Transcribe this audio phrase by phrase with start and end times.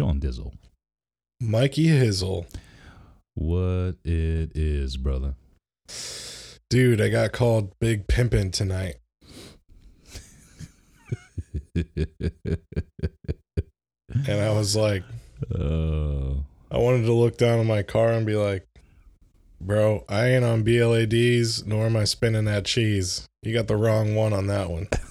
[0.00, 0.54] Sean Dizzle.
[1.42, 2.46] Mikey Hizzle.
[3.34, 5.34] What it is, brother.
[6.70, 8.94] Dude, I got called Big Pimpin' tonight.
[14.24, 15.04] And I was like,
[15.54, 18.66] Oh, I wanted to look down on my car and be like,
[19.60, 23.28] bro, I ain't on BLADs, nor am I spinning that cheese.
[23.42, 24.88] You got the wrong one on that one.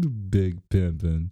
[0.00, 1.30] big pimpin'.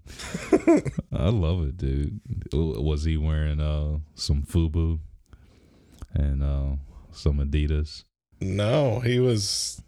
[1.12, 2.20] I love it, dude.
[2.52, 5.00] Was he wearing uh some FUBU
[6.14, 6.76] and uh
[7.10, 8.04] some Adidas?
[8.40, 9.82] No, he was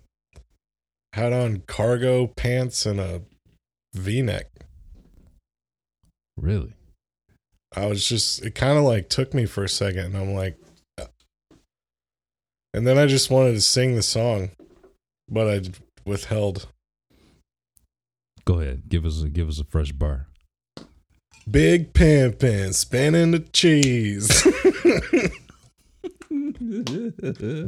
[1.12, 3.22] had on cargo pants and a
[3.94, 4.50] V-neck.
[6.36, 6.74] Really?
[7.77, 10.58] I was just it kind of like took me for a second and I'm like
[12.74, 14.50] and then I just wanted to sing the song,
[15.28, 15.60] but I
[16.04, 16.66] withheld.
[18.44, 20.28] Go ahead, give us a give us a fresh bar.
[21.50, 24.28] Big Pan pimpin', spinning the cheese.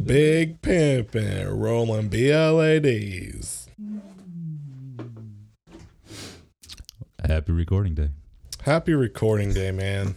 [0.05, 3.69] Big pimpin', rolling BLADs.
[7.27, 8.08] Happy recording day.
[8.62, 10.17] Happy recording day, man.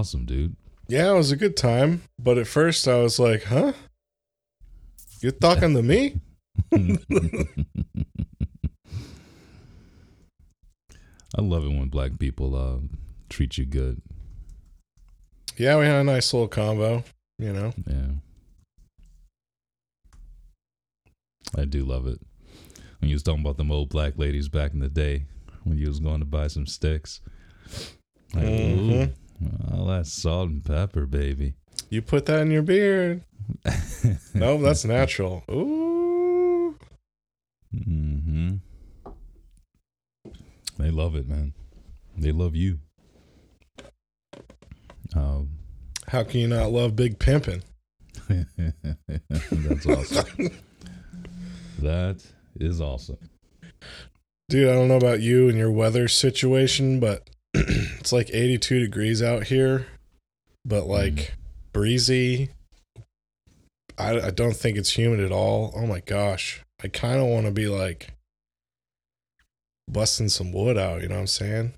[0.00, 0.56] Awesome, dude.
[0.88, 3.74] Yeah, it was a good time, but at first I was like, huh?
[5.20, 6.20] You're talking to me?
[11.36, 12.78] I love it when black people uh
[13.28, 14.00] treat you good.
[15.58, 17.04] Yeah, we had a nice little combo,
[17.38, 17.72] you know.
[17.86, 18.06] Yeah.
[21.56, 22.20] I do love it.
[23.00, 25.24] When you was talking about them old black ladies back in the day
[25.64, 27.20] when you was going to buy some sticks.
[28.34, 29.12] Like, Mhm.
[29.72, 31.54] All that salt and pepper, baby.
[31.88, 33.22] You put that in your beard.
[34.34, 35.42] No, that's natural.
[35.50, 36.76] Ooh.
[37.72, 38.54] hmm
[40.78, 41.52] They love it, man.
[42.16, 42.78] They love you.
[45.14, 45.50] Um,
[46.08, 47.62] How can you not love Big Pimpin'?
[48.28, 50.50] that's awesome.
[51.80, 52.24] that
[52.56, 53.18] is awesome.
[54.48, 59.22] Dude, I don't know about you and your weather situation, but it's like 82 degrees
[59.22, 59.86] out here,
[60.64, 60.88] but mm.
[60.88, 61.34] like
[61.72, 62.50] breezy.
[63.98, 65.72] I, I don't think it's humid at all.
[65.76, 66.62] Oh my gosh.
[66.82, 68.14] I kind of want to be like
[69.88, 71.74] busting some wood out, you know what I'm saying?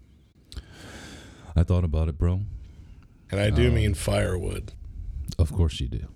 [1.57, 2.41] I thought about it, bro.
[3.31, 3.73] And I do Oh.
[3.75, 4.73] mean um, firewood.
[5.39, 6.07] Of course you do.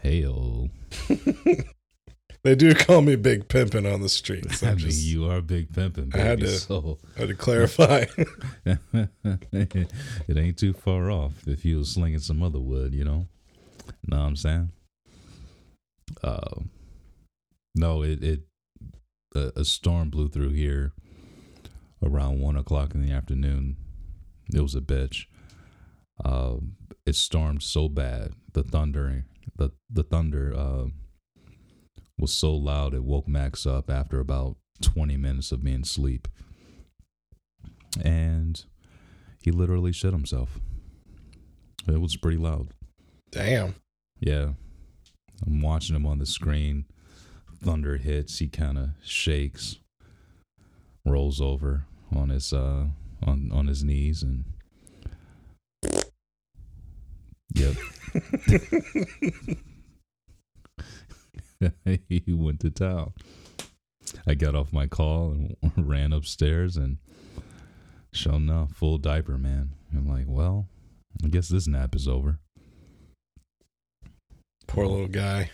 [0.00, 0.70] Hey, oh.
[2.44, 4.62] They do call me Big Pimpin' on the streets.
[4.62, 8.06] I I mean, just you are big pimping, I had to, So had to clarify.
[8.66, 13.28] it ain't too far off if you was slinging some other wood, you know.
[14.08, 14.72] Know what I'm saying?
[16.22, 16.62] Uh,
[17.74, 18.40] no, it it
[19.34, 20.92] a, a storm blew through here
[22.02, 23.76] around one o'clock in the afternoon.
[24.52, 25.26] It was a bitch.
[26.24, 26.56] Uh,
[27.06, 28.32] it stormed so bad.
[28.52, 29.24] The thunder,
[29.56, 30.86] the the thunder, uh,
[32.18, 36.28] was so loud it woke Max up after about twenty minutes of being asleep
[38.00, 38.64] and
[39.42, 40.58] he literally shit himself.
[41.86, 42.68] It was pretty loud.
[43.30, 43.74] Damn.
[44.20, 44.50] Yeah.
[45.44, 46.84] I'm watching him on the screen.
[47.62, 49.78] Thunder hits, he kind of shakes,
[51.04, 52.86] rolls over on his uh
[53.24, 54.44] on on his knees and
[57.54, 57.76] Yep.
[62.08, 63.12] he went to town.
[64.26, 66.98] I got off my call and ran upstairs and
[68.12, 69.70] sure enough, full diaper, man.
[69.94, 70.68] I'm like, well,
[71.24, 72.38] I guess this nap is over.
[74.66, 75.50] Poor little guy.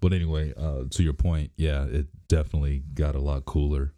[0.00, 3.92] But anyway, uh, to your point, yeah, it definitely got a lot cooler,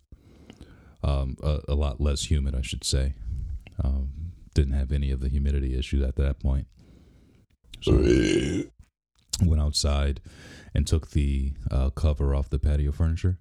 [1.02, 3.14] um, a, a lot less humid, I should say.
[3.82, 4.10] Um,
[4.54, 6.66] didn't have any of the humidity issues at that point.
[7.80, 7.92] So,
[9.42, 10.20] went outside
[10.74, 13.38] and took the uh, cover off the patio furniture,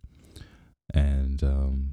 [0.94, 1.92] and um,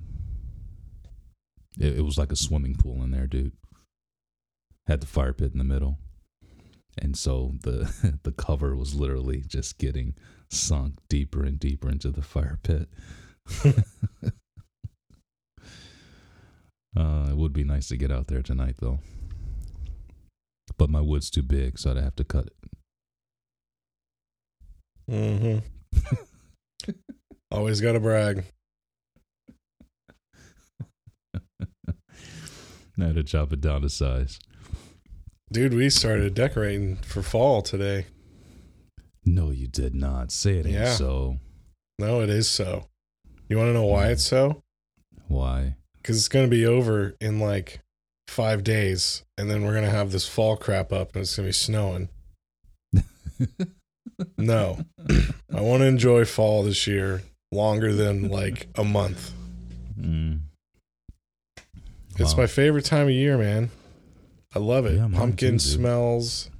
[1.78, 3.52] it, it was like a swimming pool in there, dude.
[4.86, 5.98] Had the fire pit in the middle,
[6.96, 10.14] and so the the cover was literally just getting
[10.50, 12.88] sunk deeper and deeper into the fire pit.
[16.96, 18.98] uh, it would be nice to get out there tonight, though.
[20.76, 22.52] But my wood's too big, so I'd have to cut it.
[25.10, 25.58] Mm-hmm.
[27.50, 28.44] Always got to brag.
[32.98, 34.38] Had to chop it down to size.
[35.52, 38.06] Dude, we started decorating for fall today.
[39.24, 40.30] No, you did not.
[40.32, 40.92] Say it ain't Yeah.
[40.92, 41.38] so.
[41.98, 42.86] No, it is so.
[43.48, 44.62] You want to know why it's so?
[45.28, 45.76] Why?
[45.96, 47.80] Because it's going to be over in like
[48.26, 49.22] five days.
[49.38, 51.52] And then we're going to have this fall crap up and it's going to be
[51.52, 52.08] snowing.
[54.36, 54.78] No.
[55.52, 57.22] I want to enjoy fall this year
[57.52, 59.32] longer than like a month.
[59.98, 60.40] Mm.
[62.18, 62.42] It's Wow.
[62.42, 63.70] my favorite time of year, man.
[64.54, 64.96] I love it.
[64.96, 66.50] Yeah, Pumpkin too, smells,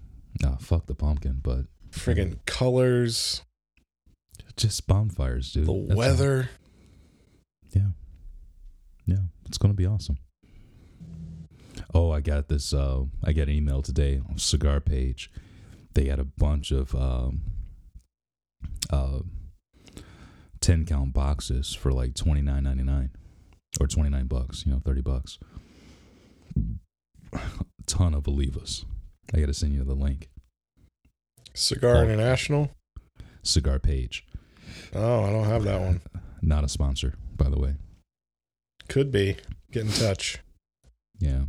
[0.41, 3.43] Nah, fuck the pumpkin, but friggin' colors,
[4.57, 5.67] just bonfires, dude.
[5.67, 5.97] the That's all.
[5.97, 6.51] weather.
[7.75, 7.89] Yeah.
[9.07, 9.17] Yeah.
[9.47, 10.19] It's gonna be awesome.
[11.95, 15.31] Oh, I got this uh I got an email today on cigar page.
[15.95, 17.41] They had a bunch of um
[18.91, 19.21] uh
[20.61, 23.11] ten count boxes for like twenty nine ninety nine.
[23.81, 25.39] Or twenty nine bucks, you know, thirty bucks.
[27.87, 28.85] ton of Olivas.
[29.35, 30.29] I gotta send you the link.
[31.55, 32.03] Cigar Oh.
[32.03, 32.71] International.
[33.43, 34.27] Cigar page.
[34.95, 36.01] Oh, I don't have that one.
[36.43, 37.75] Not a sponsor, by the way.
[38.89, 39.37] Could be.
[39.71, 40.39] Get in touch.
[41.19, 41.43] Yeah.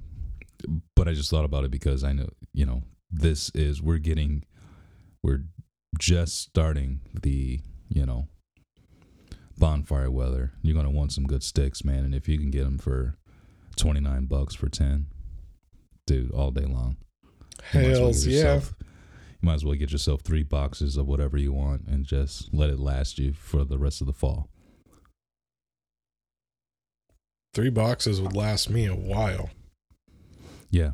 [0.95, 4.43] But I just thought about it because I know, you know, this is, we're getting,
[5.23, 5.43] we're
[5.97, 7.59] just starting the,
[7.89, 8.27] you know,
[9.57, 10.53] bonfire weather.
[10.61, 12.05] You're going to want some good sticks, man.
[12.05, 13.15] And if you can get them for
[13.77, 15.07] 29 bucks for 10,
[16.07, 16.97] dude, all day long.
[17.73, 18.55] You might well Hells yeah.
[19.41, 22.69] You might as well get yourself three boxes of whatever you want and just let
[22.69, 24.49] it last you for the rest of the fall.
[27.53, 29.49] Three boxes would last me a while.
[30.69, 30.91] Yeah.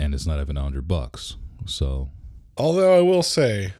[0.00, 1.36] And it's not even a hundred bucks.
[1.66, 2.10] So
[2.56, 3.74] Although I will say,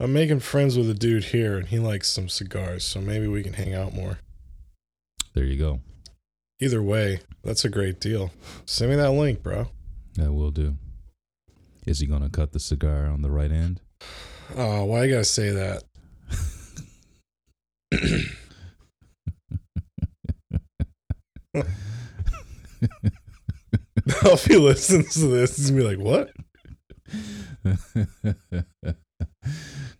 [0.00, 3.44] I'm making friends with a dude here and he likes some cigars, so maybe we
[3.44, 4.18] can hang out more.
[5.34, 5.80] there you go.
[6.60, 8.32] Either way, that's a great deal.
[8.64, 9.68] Send me that link, bro.
[10.20, 10.76] I will do.
[11.86, 13.80] Is he gonna cut the cigar on the right end?
[14.56, 15.84] Oh, why you gotta say that?
[24.24, 26.30] if he listens to this, he's gonna be like, "What?"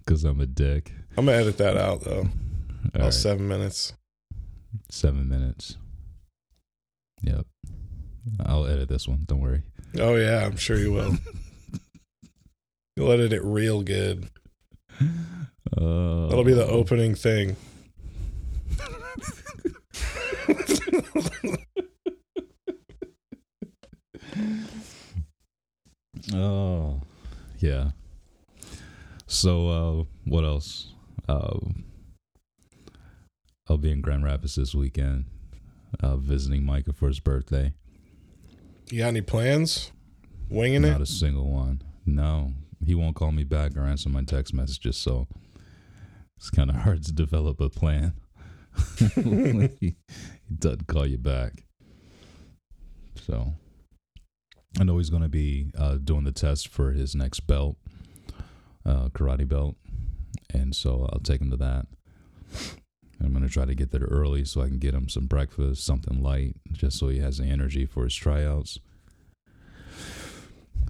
[0.05, 0.93] Because I'm a dick.
[1.17, 2.29] I'm gonna edit that out though.
[2.29, 3.93] All All right, seven minutes.
[4.91, 5.76] seven minutes.
[7.23, 7.47] Yep.
[8.44, 9.25] I'll edit this one.
[9.26, 9.62] Don't worry.
[9.99, 11.17] Oh yeah, I'm sure you will.
[12.97, 14.29] You'll edit it real good.
[15.00, 17.56] Uh, That'll be the opening thing.
[26.35, 27.00] Oh,
[27.59, 27.91] yeah.
[29.27, 30.93] So, uh, what else?
[31.29, 31.59] Uh,
[33.69, 35.26] I'll be in Grand Rapids this weekend,
[36.00, 37.73] uh, visiting Micah for his birthday.
[38.90, 39.90] You got any plans?
[40.49, 40.93] Winging Not it?
[40.93, 41.83] Not a single one.
[42.05, 42.52] No,
[42.85, 45.26] he won't call me back or answer my text messages, so
[46.37, 48.12] it's kind of hard to develop a plan.
[49.14, 49.97] he, he
[50.57, 51.64] doesn't call you back.
[53.26, 53.55] So
[54.78, 57.76] I know he's going to be uh, doing the test for his next belt,
[58.85, 59.76] uh, karate belt,
[60.52, 61.87] and so I'll take him to that.
[63.21, 65.85] I'm going to try to get there early so I can get him some breakfast,
[65.85, 68.78] something light, just so he has the energy for his tryouts.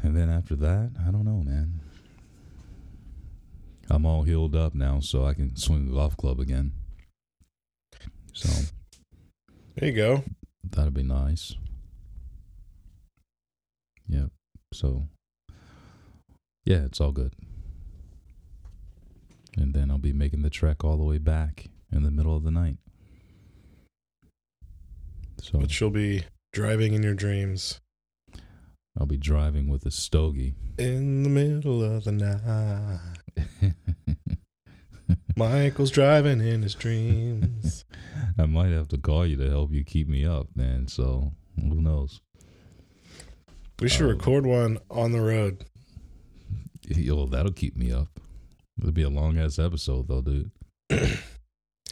[0.02, 1.80] And then after that, I don't know, man.
[3.88, 6.72] I'm all healed up now, so I can swing a golf club again.
[8.32, 8.48] So
[9.76, 10.24] There you go.
[10.68, 11.54] that'd be nice.
[14.08, 14.30] Yep.
[14.72, 15.08] So
[16.64, 17.32] yeah, it's all good.
[19.56, 22.42] And then I'll be making the trek all the way back in the middle of
[22.42, 22.76] the night.
[25.40, 27.80] So But she'll be driving in your dreams.
[28.98, 30.54] I'll be driving with a stogie.
[30.78, 33.00] In the middle of the night.
[35.36, 37.84] Michael's driving in his dreams.
[38.38, 40.88] I might have to call you to help you keep me up, man.
[40.88, 42.20] So who knows?
[43.80, 45.64] We should Um, record one on the road.
[46.88, 48.08] Yo, that'll keep me up.
[48.78, 50.50] It'll be a long ass episode though, dude.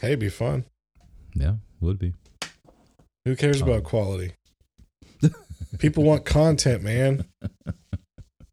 [0.01, 0.65] Hey, be fun.
[1.33, 2.13] Yeah, would be.
[3.23, 3.65] Who cares Oh.
[3.65, 4.33] about quality?
[5.79, 7.25] People want content, man.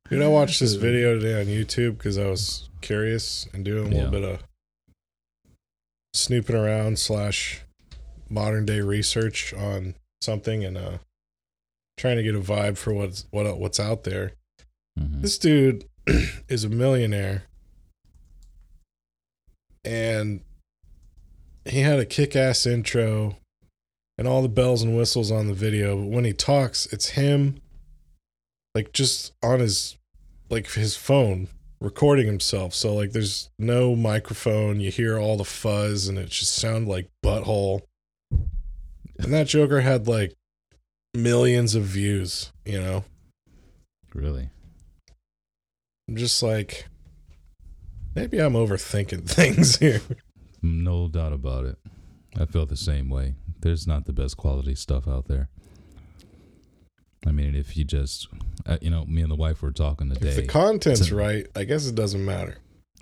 [0.08, 3.96] Dude, I watched this video today on YouTube because I was curious and doing a
[3.96, 4.10] little Yeah.
[4.20, 4.42] bit of
[6.14, 7.62] snooping around slash
[8.30, 10.98] modern day research on something and uh
[11.96, 14.32] trying to get a vibe for what's what what's out there.
[14.98, 15.22] Mhm.
[15.22, 15.84] This dude
[16.48, 17.44] is a millionaire
[19.84, 20.40] and
[21.64, 23.36] he had a kick ass intro
[24.18, 27.60] and all the bells and whistles on the video, but when he talks, it's him
[28.74, 29.96] like just on his
[30.50, 31.48] like his phone
[31.80, 32.74] recording himself.
[32.74, 37.10] So like there's no microphone, you hear all the fuzz and it just sound like
[37.24, 37.82] butthole.
[38.30, 40.34] And that Joker had like
[41.14, 43.04] millions of views, you know.
[44.14, 44.50] Really?
[46.08, 46.86] I'm just like
[48.14, 50.00] maybe I'm overthinking things here.
[50.62, 51.78] No doubt about it.
[52.38, 53.34] I feel the same way.
[53.60, 55.48] There's not the best quality stuff out there.
[57.26, 58.26] I mean, if you just,
[58.66, 60.34] uh, you know, me and the wife were talking If today.
[60.34, 62.58] the content's a- right, I guess it doesn't matter.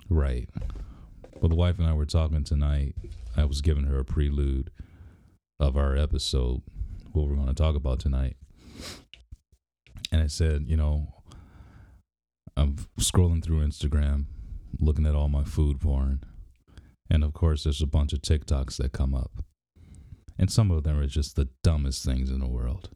[0.09, 0.47] Right.
[1.39, 2.93] Well, the wife and I were talking tonight.
[3.35, 4.69] I was giving her a prelude
[5.59, 6.61] of our episode,
[7.13, 8.37] what we're going to talk about tonight.
[10.11, 11.13] And I said, you know,
[12.57, 14.25] I'm scrolling through Instagram,
[14.79, 16.23] looking at all my food porn.
[17.09, 19.31] And of course, there's a bunch of TikToks that come up.
[20.37, 22.89] And some of them are just the dumbest things in the world.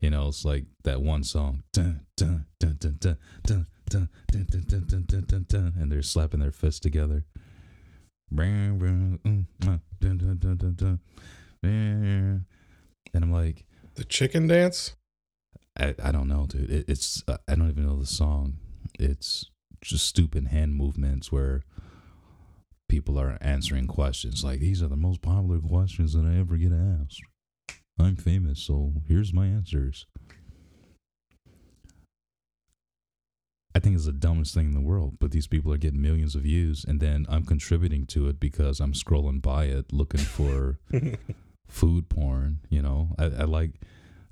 [0.00, 4.46] You know, it's like that one song, dun, dun, dun, dun, dun, dun, dun, dun,
[4.50, 7.24] dun, dun, dun, dun, and they're slapping their fists together.
[8.30, 9.46] Brum,
[13.14, 13.64] And I'm like,
[13.94, 14.96] The chicken dance?
[15.78, 16.70] I, I don't know, dude.
[16.70, 18.58] It, it's uh, I don't even know the song.
[18.98, 19.50] It's
[19.80, 21.62] just stupid hand movements where
[22.88, 26.72] people are answering questions like these are the most popular questions that I ever get
[26.72, 27.22] asked.
[27.98, 30.06] I'm famous, so here's my answers.
[33.74, 36.34] I think it's the dumbest thing in the world, but these people are getting millions
[36.34, 40.80] of views, and then I'm contributing to it because I'm scrolling by it looking for
[41.68, 42.60] food porn.
[42.80, 43.72] You know, I, I like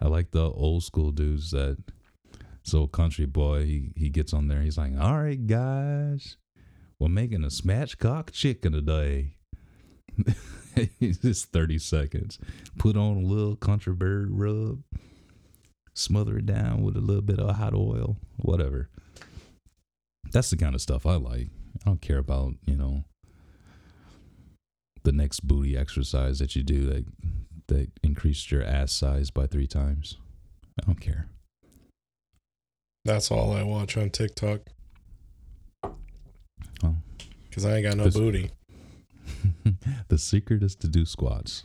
[0.00, 1.76] I like the old school dudes that.
[2.62, 4.62] So country boy, he he gets on there.
[4.62, 6.38] He's like, "All right, guys,
[6.98, 9.34] we're making a spatchcock chicken today."
[10.76, 12.38] it's just thirty seconds.
[12.78, 14.82] Put on a little country bird rub.
[15.92, 18.88] Smother it down with a little bit of hot oil, whatever.
[20.32, 21.48] That's the kind of stuff I like.
[21.82, 23.04] I don't care about you know
[25.02, 27.04] the next booty exercise that you do that
[27.68, 30.16] that increased your ass size by three times.
[30.80, 31.28] I don't care.
[33.04, 34.60] That's all I watch on TikTok.
[35.84, 36.96] Oh.
[37.48, 38.50] Because I ain't got no This- booty.
[40.08, 41.62] the secret is to do squats.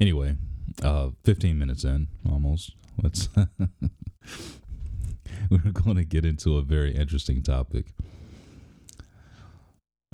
[0.00, 0.36] Anyway,
[0.82, 2.74] uh, 15 minutes in almost.
[3.02, 3.28] Let's.
[5.50, 7.86] We're going to get into a very interesting topic.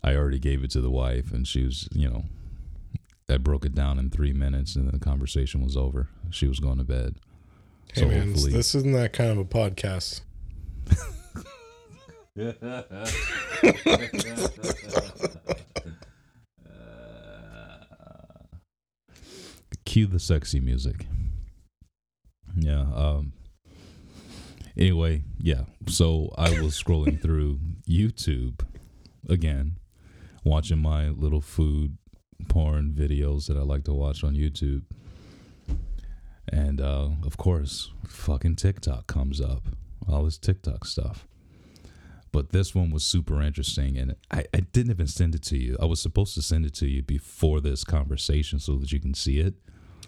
[0.03, 2.25] I already gave it to the wife, and she was, you know,
[3.29, 6.09] I broke it down in three minutes, and the conversation was over.
[6.31, 7.17] She was going to bed.
[7.93, 10.21] Hey So man, hopefully- this isn't that kind of a podcast.
[19.85, 21.07] Cue the sexy music.
[22.57, 22.83] Yeah.
[22.95, 23.33] Um.
[24.77, 25.63] Anyway, yeah.
[25.89, 28.61] So I was scrolling through YouTube
[29.29, 29.79] again,
[30.45, 31.97] watching my little food
[32.57, 34.85] porn videos that I like to watch on YouTube.
[36.49, 39.65] And uh, of course, fucking TikTok comes up.
[40.09, 41.29] All this TikTok stuff.
[42.33, 45.77] But this one was super interesting, and I, I didn't even send it to you.
[45.83, 49.13] I was supposed to send it to you before this conversation so that you can
[49.13, 49.53] see it.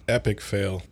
[0.08, 0.82] Epic fail.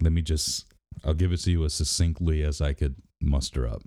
[0.00, 0.66] Let me just,
[1.04, 3.82] I'll give it to you as succinctly as I could muster up.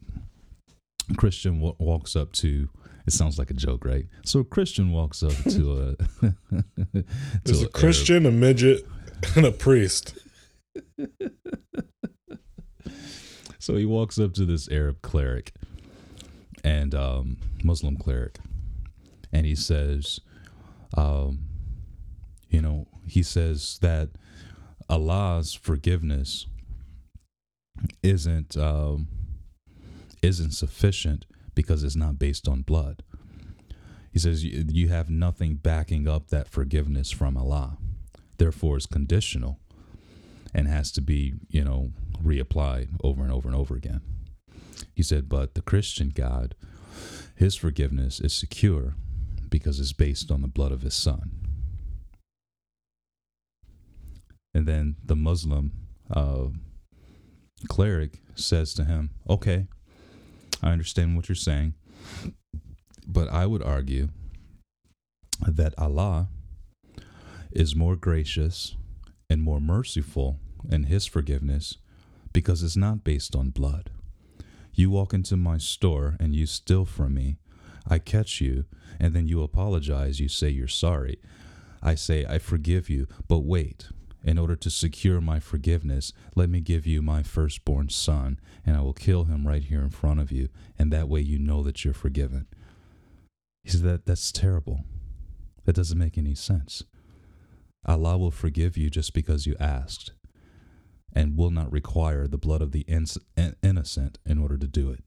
[1.18, 2.70] Christian w- walks up to,
[3.08, 4.06] it sounds like a joke, right?
[4.26, 7.06] So a Christian walks up to a, to
[7.44, 8.86] There's a Arab- Christian, a midget,
[9.36, 10.16] and a priest.
[13.60, 15.54] So he walks up to this Arab cleric
[16.64, 18.40] and um, Muslim cleric,
[19.32, 20.20] and he says,
[20.98, 21.42] um,
[22.50, 24.10] you know, he says that
[24.90, 26.48] Allah's forgiveness
[28.04, 29.08] isn't um,
[30.22, 33.04] isn't sufficient because it's not based on blood.
[34.12, 37.78] He says you, have nothing backing up that forgiveness from Allah,
[38.38, 39.60] therefore it's conditional
[40.54, 41.92] and has to be, you know,
[42.22, 44.02] reapplied over and over and over again.
[44.94, 46.56] He said, But the Christian God,
[47.36, 48.96] his forgiveness is secure
[49.50, 51.32] because it's based on the blood of his son.
[54.54, 55.72] And then the Muslim
[56.10, 56.48] uh,
[57.70, 59.68] cleric says to him, Okay,
[60.62, 61.74] I understand what you're saying,
[63.08, 64.10] but I would argue
[65.48, 66.28] that Allah
[67.52, 68.76] is more gracious
[69.30, 70.40] and more merciful
[70.70, 71.78] in his forgiveness
[72.34, 73.90] because it's not based on blood.
[74.74, 77.38] You walk into my store and you steal from me.
[77.88, 78.66] I catch you,
[79.00, 80.20] and then you apologize.
[80.20, 81.20] You say you're sorry.
[81.82, 83.88] I say, I forgive you, but wait.
[84.24, 88.82] In order to secure my forgiveness, let me give you my firstborn son, and I
[88.82, 91.84] will kill him right here in front of you, and that way you know that
[91.84, 92.46] you're forgiven.
[93.64, 94.86] He said that that's terrible.
[95.66, 96.84] That doesn't make any sense.
[97.86, 100.12] Allah will forgive you just because you asked
[101.14, 102.86] and will not require the blood of the
[103.64, 105.04] innocent in order to do it.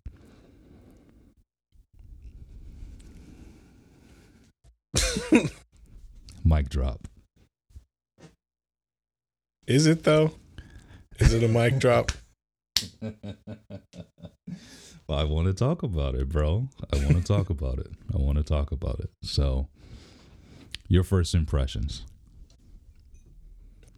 [6.45, 7.09] Mic drop.
[9.67, 10.33] Is it though?
[11.19, 12.13] Is it a mic drop?
[13.01, 13.15] well,
[15.09, 16.69] I want to talk about it, bro.
[16.93, 17.89] I want to talk about it.
[18.13, 19.11] I want to talk about it.
[19.23, 19.69] So,
[20.89, 22.05] your first impressions.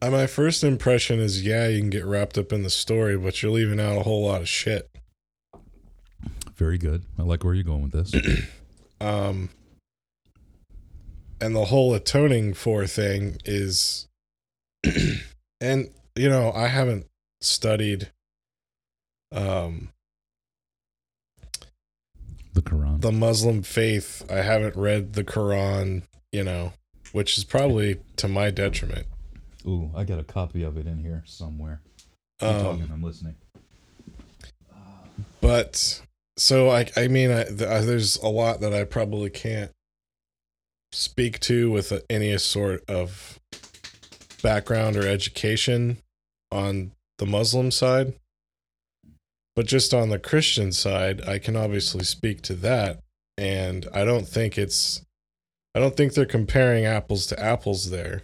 [0.01, 3.43] Uh, my first impression is yeah, you can get wrapped up in the story, but
[3.43, 4.89] you're leaving out a whole lot of shit.
[6.55, 7.03] Very good.
[7.19, 8.15] I like where you're going with this.
[9.01, 9.51] um,
[11.41, 14.07] and the whole atoning for thing is,
[15.61, 17.07] and you know, I haven't
[17.41, 18.11] studied,
[19.33, 19.91] um,
[22.55, 24.25] the Quran, the Muslim faith.
[24.31, 26.73] I haven't read the Quran, you know,
[27.13, 29.07] which is probably to my detriment.
[29.67, 31.81] Ooh, I got a copy of it in here somewhere.
[32.41, 32.91] I'm um, talking.
[32.93, 33.35] I'm listening.
[35.41, 36.03] But
[36.37, 39.71] so I, I mean, I, there's a lot that I probably can't
[40.93, 43.39] speak to with any sort of
[44.47, 45.99] background or education
[46.53, 48.15] on the Muslim side.
[49.57, 53.01] But just on the Christian side, I can obviously speak to that.
[53.37, 55.05] And I don't think it's,
[55.75, 58.23] I don't think they're comparing apples to apples there.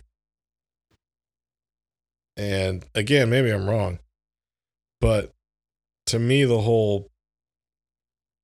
[2.36, 3.98] And again, maybe I'm wrong,
[5.00, 5.32] but
[6.06, 7.10] to me, the whole,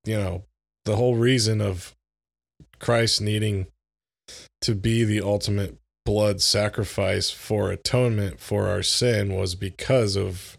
[0.04, 0.46] you know,
[0.84, 1.94] the whole reason of
[2.80, 3.68] Christ needing
[4.62, 5.77] to be the ultimate
[6.08, 10.56] blood sacrifice for atonement for our sin was because of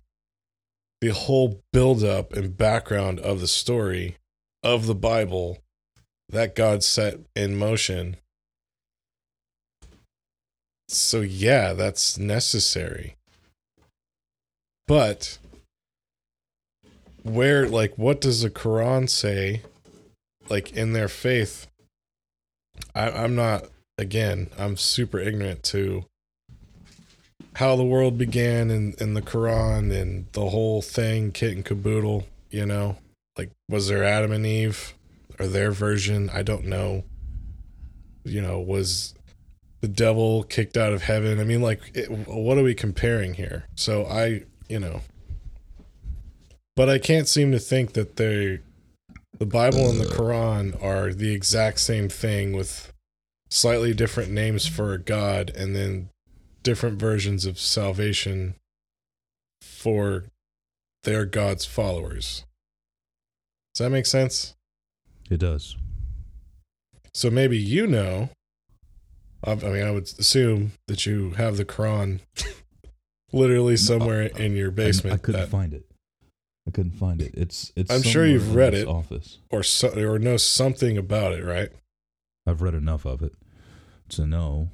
[1.02, 4.16] the whole buildup and background of the story
[4.62, 5.58] of the Bible
[6.32, 8.18] that God set in motion.
[10.88, 13.16] So, yeah, that's necessary.
[14.88, 15.40] But
[17.24, 19.64] where like what does the Quran say
[20.48, 21.66] like in their faith?
[22.94, 23.66] I, I'm not
[24.00, 26.06] again, I'm super ignorant to
[27.56, 32.26] how the world began in, in the Quran and the whole thing, kit and caboodle,
[32.50, 32.98] you know?
[33.38, 34.94] Like was there Adam and Eve
[35.38, 36.30] or their version?
[36.34, 37.04] I don't know.
[38.24, 39.14] You know, was
[39.82, 41.40] the devil kicked out of heaven?
[41.40, 43.66] I mean, like, it, what are we comparing here?
[43.76, 45.02] So I you know.
[46.76, 48.60] But I can't seem to think that they
[49.38, 52.92] the Bible and the Quran are the exact same thing with
[53.50, 56.10] slightly different names for a God and then
[56.64, 58.56] different versions of salvation
[59.62, 60.26] for
[61.04, 62.46] their God's followers.
[63.74, 64.56] Does that make sense?
[65.30, 65.76] It does.
[67.14, 68.30] So maybe you know.
[69.44, 72.20] I mean, I would assume that you have the Quran
[73.32, 75.14] literally somewhere in your basement.
[75.14, 75.86] I, I couldn't that, find it.
[76.68, 77.34] I couldn't find it.
[77.36, 77.90] It's it's.
[77.90, 81.70] I'm sure you've read it, office or so, or know something about it, right?
[82.46, 83.34] I've read enough of it
[84.10, 84.70] to know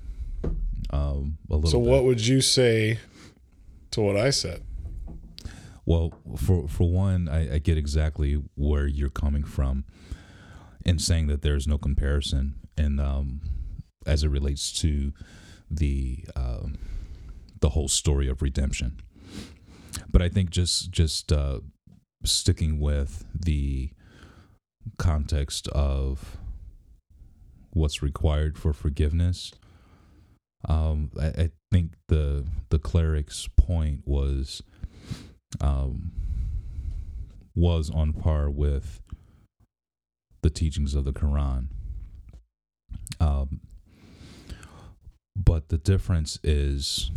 [0.92, 1.70] um, a little.
[1.70, 1.90] So, bit.
[1.90, 3.00] what would you say
[3.92, 4.64] to what I said?
[5.86, 9.86] Well, for for one, I, I get exactly where you're coming from
[10.86, 13.42] in saying that there's no comparison, and um,
[14.06, 15.14] as it relates to
[15.70, 16.26] the.
[16.36, 16.78] Um,
[17.66, 19.00] the whole story of redemption.
[20.08, 21.62] But I think just just uh,
[22.24, 23.90] sticking with the
[24.98, 26.38] context of
[27.76, 29.52] what's required for forgiveness,
[30.68, 34.64] um, I, I, think the the cleric's point was
[35.62, 36.12] um,
[37.54, 39.02] was on par with
[40.42, 41.68] the teachings of the Quran.
[43.20, 43.60] Um,
[45.36, 47.12] but the difference is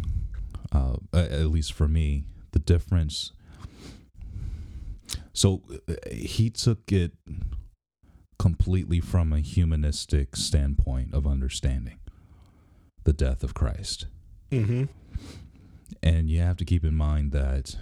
[0.73, 3.33] uh, at least for me, the difference
[5.33, 7.13] So uh, he took it
[8.39, 11.99] completely from a humanistic standpoint of understanding
[13.05, 14.07] the death of Christ.
[14.51, 14.85] Mm-hmm.
[16.03, 17.77] And you have to keep in mind that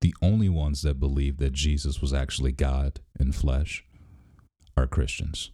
[0.00, 3.84] the only ones that believe that Jesus was actually God in flesh
[4.76, 5.50] are Christians.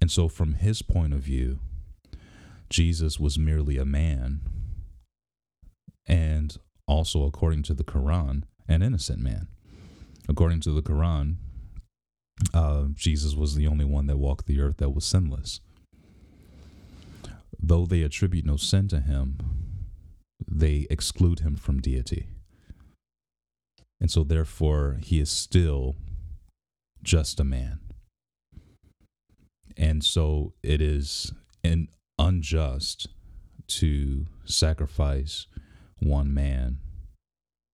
[0.00, 1.60] And so, from his point of view,
[2.68, 4.40] Jesus was merely a man
[6.06, 9.46] and also, according to the Quran, an innocent man.
[10.28, 11.36] According to the Quran,
[12.54, 15.60] uh, Jesus was the only one that walked the earth that was sinless.
[17.62, 19.38] Though they attribute no sin to him,
[20.50, 22.28] they exclude him from deity.
[24.00, 25.96] And so, therefore, he is still
[27.02, 27.80] just a man.
[29.76, 33.08] And so, it is an unjust
[33.68, 35.46] to sacrifice
[35.98, 36.78] one man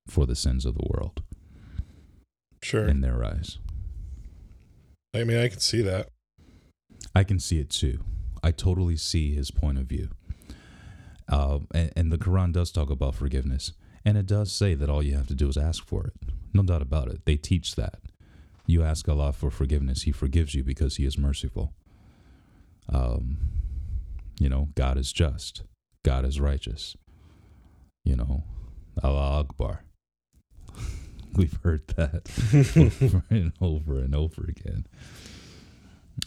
[0.08, 1.22] for the sins of the world
[2.62, 2.86] Sure.
[2.86, 3.58] in their eyes.
[5.16, 6.08] I mean, I can see that.
[7.14, 8.04] I can see it too.
[8.42, 10.10] I totally see his point of view.
[11.28, 13.72] Uh, and, and the Quran does talk about forgiveness.
[14.04, 16.12] And it does say that all you have to do is ask for it.
[16.54, 17.24] No doubt about it.
[17.24, 17.98] They teach that.
[18.66, 21.72] You ask Allah for forgiveness, He forgives you because He is merciful.
[22.92, 23.38] Um,
[24.38, 25.62] you know, God is just,
[26.04, 26.96] God is righteous.
[28.04, 28.44] You know,
[29.02, 29.82] Allah Akbar.
[31.36, 32.30] We've heard that
[33.02, 34.86] over and over and over again.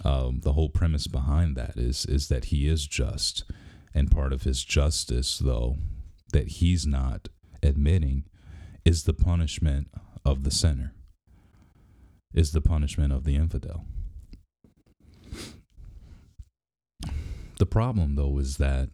[0.06, 3.44] Um, the whole premise behind that is is that he is just,
[3.94, 5.78] and part of his justice, though,
[6.32, 7.28] that he's not
[7.64, 8.26] admitting,
[8.86, 9.88] is the punishment
[10.24, 10.94] of the sinner,
[12.34, 13.86] is the punishment of the infidel.
[17.58, 18.90] The problem, though, is that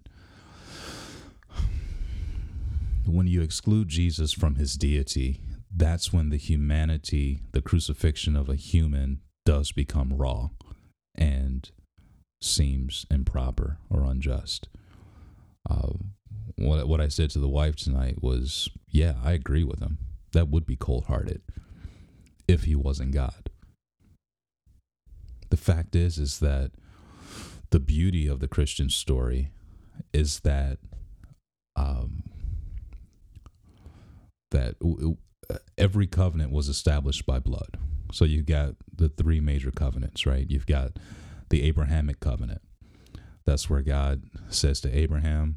[3.06, 5.42] when you exclude Jesus from his deity,
[5.76, 10.50] that's when the humanity, the crucifixion of a human, does become raw
[11.14, 11.70] and
[12.42, 14.70] seems improper or unjust.
[15.70, 15.94] Uh,
[16.58, 19.98] what what I said to the wife tonight was, yeah, I agree with him.
[20.32, 21.42] That would be cold hearted
[22.48, 23.50] if he wasn't God.
[25.50, 26.72] The fact is, is that
[27.72, 29.52] the beauty of the Christian story
[30.14, 30.78] is that
[31.76, 32.24] um,
[34.52, 34.76] that
[35.78, 37.78] every covenant was established by blood.
[38.12, 40.50] So you've got the three major covenants, right?
[40.50, 40.98] You've got
[41.50, 42.62] the Abrahamic covenant.
[43.46, 45.56] That's where God says to Abraham,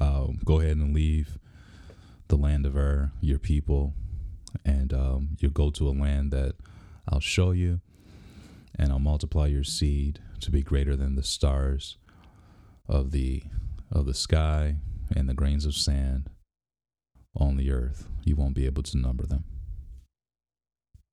[0.00, 1.38] uh, "Go ahead and leave
[2.28, 3.94] the land of Ur, your people,
[4.64, 6.56] and um, you go to a land that
[7.08, 7.80] I'll show you,
[8.76, 11.96] and I'll multiply your seed to be greater than the stars
[12.88, 13.44] of the
[13.90, 14.76] of the sky
[15.14, 16.28] and the grains of sand
[17.36, 18.08] on the earth.
[18.24, 19.44] You won't be able to number them."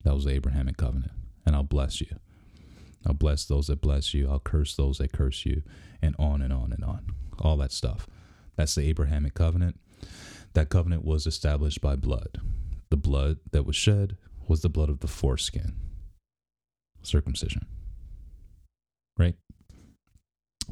[0.03, 1.13] That was the Abrahamic covenant.
[1.45, 2.19] And I'll bless you.
[3.05, 4.29] I'll bless those that bless you.
[4.29, 5.63] I'll curse those that curse you.
[6.01, 7.05] And on and on and on.
[7.39, 8.07] All that stuff.
[8.55, 9.79] That's the Abrahamic covenant.
[10.53, 12.39] That covenant was established by blood.
[12.89, 15.75] The blood that was shed was the blood of the foreskin,
[17.01, 17.65] circumcision.
[19.17, 19.35] Right?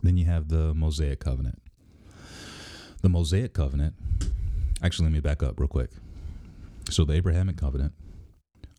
[0.03, 1.61] Then you have the Mosaic covenant.
[3.01, 3.95] The Mosaic covenant,
[4.83, 5.91] actually, let me back up real quick.
[6.89, 7.93] So the Abrahamic covenant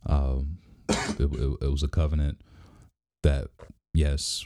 [0.07, 2.41] um, it, it, it was a covenant
[3.23, 3.49] that,
[3.95, 4.45] yes,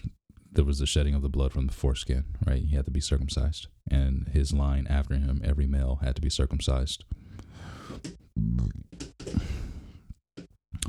[0.53, 2.63] there was the shedding of the blood from the foreskin, right?
[2.63, 3.69] He had to be circumcised.
[3.91, 7.05] And his line after him, every male had to be circumcised.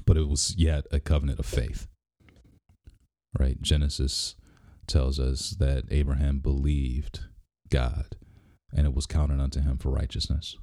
[0.05, 1.87] But it was yet a covenant of faith,
[3.37, 3.61] right?
[3.61, 4.35] Genesis
[4.85, 7.21] tells us that Abraham believed
[7.69, 8.15] God
[8.75, 10.57] and it was counted unto him for righteousness.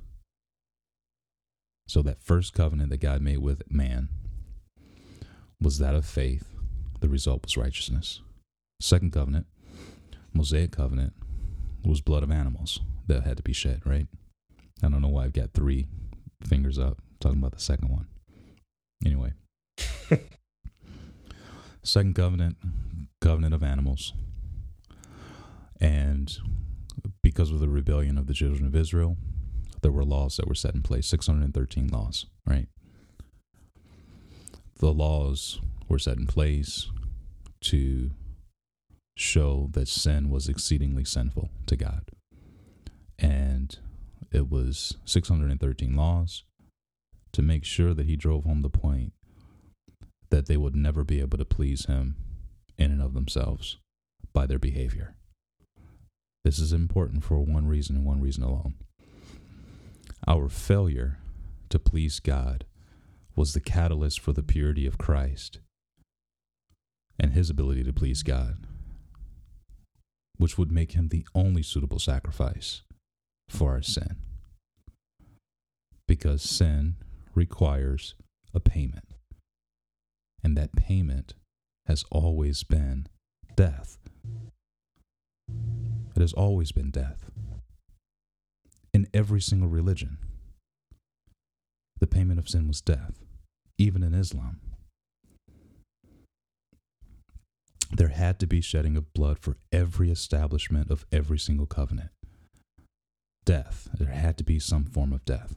[1.86, 4.08] So that first covenant that God made with man
[5.60, 6.48] was that of faith.
[7.00, 8.20] The result was righteousness.
[8.80, 9.46] Second covenant,
[10.32, 11.12] Mosaic covenant,
[11.84, 14.06] was blood of animals that had to be shed, right?
[14.82, 15.86] I don't know why I've got three
[16.46, 18.06] fingers up talking about the second one.
[19.04, 19.32] Anyway.
[21.82, 22.56] Second covenant,
[23.20, 24.14] covenant of animals.
[25.80, 26.34] And
[27.22, 29.16] because of the rebellion of the children of Israel,
[29.82, 32.68] there were laws that were set in place 613 laws, right?
[34.78, 36.90] The laws were set in place
[37.62, 38.10] to
[39.16, 42.10] show that sin was exceedingly sinful to God.
[43.18, 43.78] And
[44.32, 46.44] it was 613 laws
[47.32, 49.12] to make sure that he drove home the point
[50.30, 52.16] that they would never be able to please him
[52.76, 53.78] in and of themselves
[54.32, 55.14] by their behavior.
[56.44, 58.74] This is important for one reason and one reason alone.
[60.28, 61.18] Our failure
[61.70, 62.64] to please God
[63.34, 65.58] was the catalyst for the purity of Christ
[67.18, 68.66] and his ability to please God,
[70.36, 72.82] which would make him the only suitable sacrifice
[73.48, 74.16] for our sin.
[76.06, 76.96] Because sin
[77.34, 78.14] requires
[78.52, 79.14] a payment,
[80.42, 81.34] and that payment
[81.86, 83.06] has always been
[83.56, 83.98] death.
[86.16, 87.30] It has always been death.
[88.92, 90.18] In every single religion,
[91.98, 93.24] the payment of sin was death,
[93.78, 94.60] even in Islam.
[97.90, 102.10] There had to be shedding of blood for every establishment of every single covenant.
[103.44, 103.88] Death.
[103.98, 105.56] There had to be some form of death.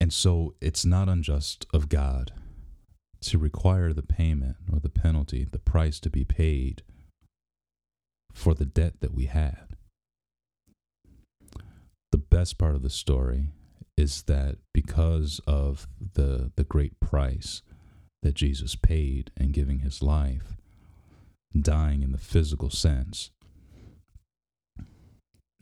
[0.00, 2.32] And so it's not unjust of God
[3.22, 6.82] to require the payment or the penalty, the price to be paid
[8.38, 9.76] for the debt that we had.
[12.12, 13.48] The best part of the story
[13.96, 17.62] is that because of the the great price
[18.22, 20.56] that Jesus paid in giving his life,
[21.60, 23.30] dying in the physical sense,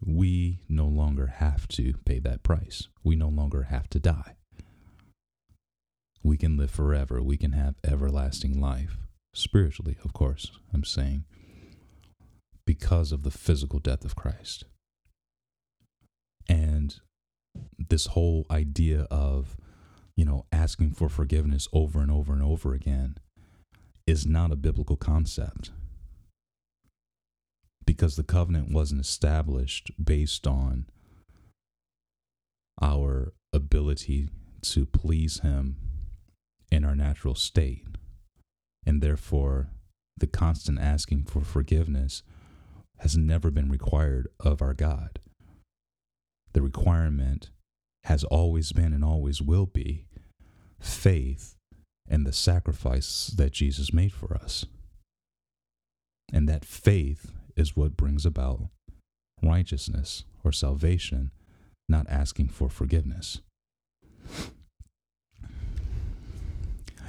[0.05, 2.89] we no longer have to pay that price.
[3.03, 4.37] We no longer have to die.
[6.23, 7.23] We can live forever.
[7.23, 8.99] We can have everlasting life.
[9.35, 11.25] Spiritually, of course, I'm saying,
[12.67, 14.65] because of the physical death of Christ.
[16.49, 16.97] And
[17.79, 19.57] this whole idea of,
[20.17, 23.17] you know, asking for forgiveness over and over and over again
[24.07, 25.71] is not a biblical concept
[27.87, 30.87] because the covenant wasn't established based on
[32.83, 34.29] our ability
[34.63, 35.77] to please him
[36.71, 37.85] in our natural state.
[38.85, 39.69] And therefore,
[40.17, 42.23] the constant asking for forgiveness
[42.99, 45.19] has never been required of our God.
[46.53, 47.51] The requirement
[48.05, 50.07] has always been and always will be
[50.81, 51.55] faith
[52.09, 54.65] and the sacrifice that Jesus made for us.
[56.33, 58.69] And that faith is what brings about
[59.43, 61.31] righteousness or salvation,
[61.89, 63.41] not asking for forgiveness.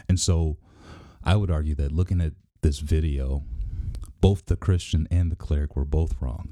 [0.09, 0.57] And so
[1.23, 3.43] I would argue that looking at this video,
[4.21, 6.51] both the Christian and the cleric were both wrong.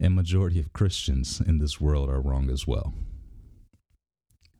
[0.00, 2.94] And majority of Christians in this world are wrong as well.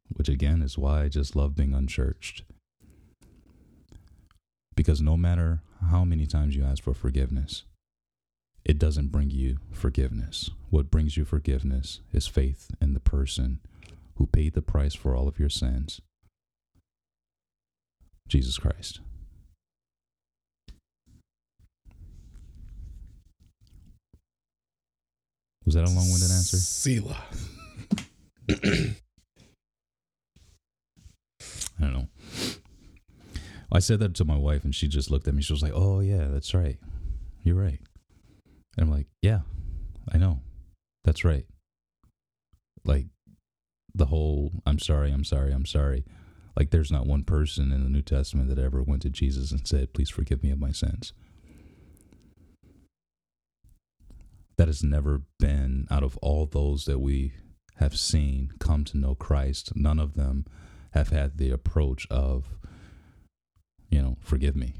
[0.09, 2.42] Which again is why I just love being unchurched.
[4.75, 7.64] Because no matter how many times you ask for forgiveness,
[8.64, 10.51] it doesn't bring you forgiveness.
[10.71, 13.61] What brings you forgiveness is faith in the person
[14.16, 16.01] who paid the price for all of your sins
[18.29, 19.01] Jesus Christ.
[25.69, 26.57] Was that a long winded answer?
[26.57, 27.25] Selah.
[28.49, 28.95] I
[31.79, 32.09] don't know.
[33.71, 35.43] I said that to my wife and she just looked at me.
[35.43, 36.79] She was like, Oh, yeah, that's right.
[37.43, 37.81] You're right.
[38.79, 39.41] And I'm like, Yeah,
[40.11, 40.41] I know.
[41.05, 41.45] That's right.
[42.87, 43.09] Like
[43.95, 46.07] the whole I'm sorry, I'm sorry, I'm sorry.
[46.57, 49.69] Like there's not one person in the New Testament that ever went to Jesus and
[49.69, 51.13] said, Please forgive me of my sins.
[54.59, 57.33] That has never been out of all those that we
[57.77, 60.44] have seen come to know Christ, none of them
[60.90, 62.47] have had the approach of,
[63.88, 64.75] you know, forgive me.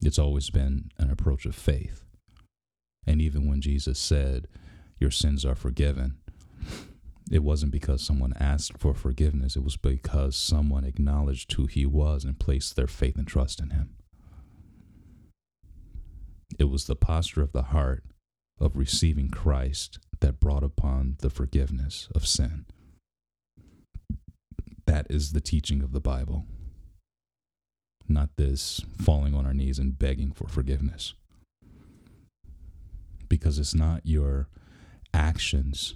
[0.00, 2.04] It's always been an approach of faith.
[3.06, 4.46] And even when Jesus said,
[5.00, 6.18] Your sins are forgiven,
[7.30, 12.24] it wasn't because someone asked for forgiveness, it was because someone acknowledged who he was
[12.24, 13.97] and placed their faith and trust in him.
[16.58, 18.04] It was the posture of the heart
[18.60, 22.64] of receiving Christ that brought upon the forgiveness of sin.
[24.86, 26.46] That is the teaching of the Bible,
[28.08, 31.14] not this falling on our knees and begging for forgiveness.
[33.28, 34.48] Because it's not your
[35.12, 35.94] actions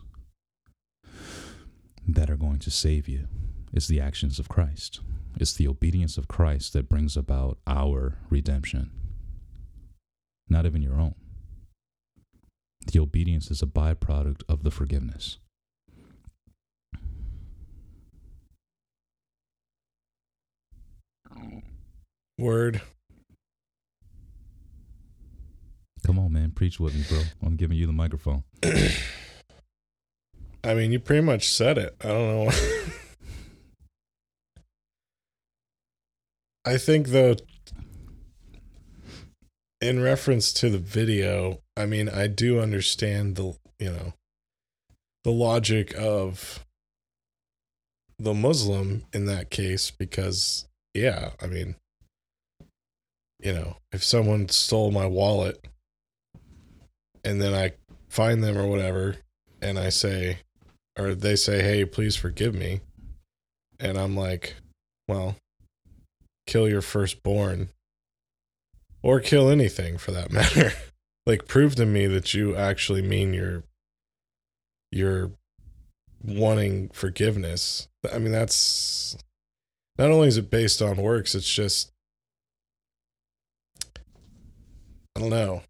[2.06, 3.28] that are going to save you,
[3.72, 5.00] it's the actions of Christ.
[5.40, 8.90] It's the obedience of Christ that brings about our redemption,
[10.48, 11.14] not even your own.
[12.92, 15.38] The obedience is a byproduct of the forgiveness.
[22.38, 22.80] Word.
[26.04, 27.20] Come on, man, preach with me, bro.
[27.46, 28.42] I'm giving you the microphone.
[30.64, 31.94] I mean, you pretty much said it.
[32.02, 32.50] I don't know.
[36.64, 37.34] I think though
[39.82, 44.12] in reference to the video, I mean, I do understand the, you know,
[45.24, 46.64] the logic of
[48.18, 51.74] the Muslim in that case because yeah, I mean
[53.40, 55.66] you know, if someone stole my wallet
[57.24, 57.72] and then I
[58.08, 59.16] find them or whatever
[59.60, 60.38] and I say
[60.96, 62.80] or they say, "Hey, please forgive me."
[63.80, 64.54] And I'm like,
[65.08, 65.36] "Well,
[66.46, 67.70] kill your firstborn
[69.02, 70.72] or kill anything for that matter."
[71.26, 73.64] like prove to me that you actually mean you're
[74.90, 75.30] you're
[76.22, 77.88] wanting forgiveness.
[78.12, 79.16] I mean, that's
[79.98, 81.92] not only is it based on works, it's just
[85.16, 85.62] I don't know.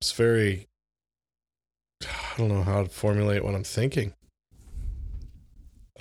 [0.00, 0.68] It's very
[2.04, 4.14] I don't know how to formulate what I'm thinking.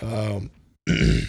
[0.01, 0.51] Um
[0.87, 1.27] it's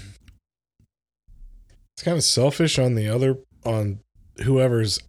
[2.02, 4.00] kind of selfish on the other on
[4.44, 5.00] whoever's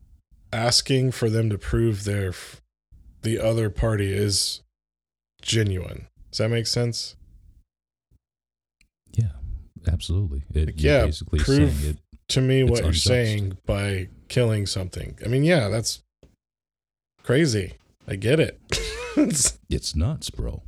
[0.51, 2.33] asking for them to prove their
[3.21, 4.61] the other party is
[5.41, 6.07] genuine.
[6.31, 7.15] Does that make sense?
[9.13, 9.31] Yeah,
[9.87, 10.43] absolutely.
[10.53, 11.97] It, Like, yeah, basically prove- saying it.
[12.29, 13.05] To me, what you're unjust.
[13.05, 15.17] saying by killing something.
[15.23, 16.01] I mean, yeah, that's
[17.21, 17.73] crazy.
[18.07, 18.59] I get it.
[19.17, 20.61] It's- It's nuts, bro.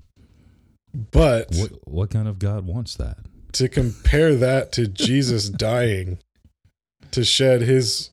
[1.12, 3.18] but What what kind of God wants that?
[3.54, 6.20] to compare that to Jesus dying
[7.12, 8.10] to shed his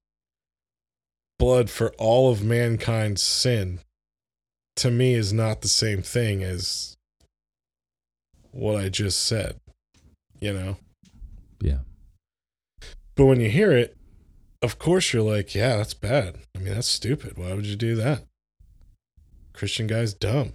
[1.42, 3.80] blood for all of mankind's sin
[4.76, 6.96] to me is not the same thing as
[8.52, 9.56] what I just said.
[10.38, 10.76] You know?
[11.60, 11.78] Yeah,
[13.16, 13.96] But when you hear it,
[14.62, 16.36] of course you're like, yeah, that's bad.
[16.54, 17.36] I mean, that's stupid.
[17.36, 18.22] Why would you do that?
[19.52, 20.52] Christian guy's dumb.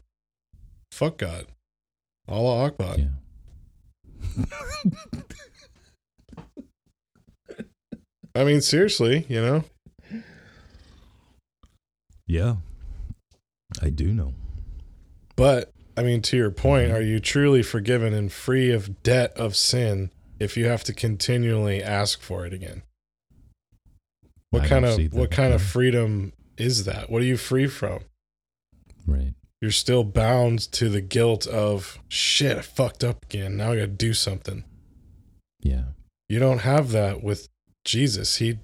[0.94, 1.48] Fuck God.
[2.30, 2.96] Allah Akbar.
[2.98, 4.46] yeah.
[8.34, 9.66] I mean, seriously, you know?
[12.28, 12.58] Yeah,
[13.82, 14.34] I do know.
[15.36, 16.98] But I mean, to your point, mm-hmm.
[16.98, 21.82] are you truly forgiven and free of debt of sin if you have to continually
[21.82, 22.84] ask for it again?
[24.52, 27.10] What I kind of what kind of freedom is that?
[27.10, 28.02] What are you free from?
[29.06, 29.34] Right.
[29.62, 32.58] You're still bound to the guilt of shit.
[32.58, 33.58] I fucked up again.
[33.58, 34.64] Now I got to do something.
[35.62, 35.84] Yeah.
[36.30, 37.48] You don't have that with
[37.84, 38.38] Jesus.
[38.38, 38.60] He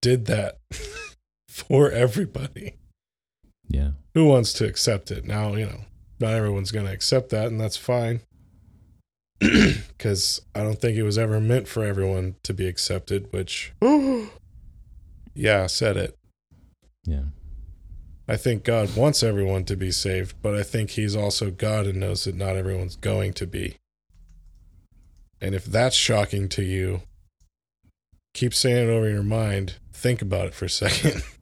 [0.00, 0.58] did that
[1.54, 2.74] for everybody.
[3.68, 3.92] Yeah.
[4.12, 5.80] who wants to accept it now you know
[6.20, 8.20] not everyone's going to accept that and that's fine
[9.40, 13.72] because i don't think it was ever meant for everyone to be accepted which
[15.34, 16.14] yeah I said it
[17.06, 17.24] Yeah.
[18.28, 21.98] i think god wants everyone to be saved but i think he's also god and
[22.00, 23.76] knows that not everyone's going to be
[25.40, 27.00] and if that's shocking to you
[28.34, 31.22] keep saying it over your mind think about it for a second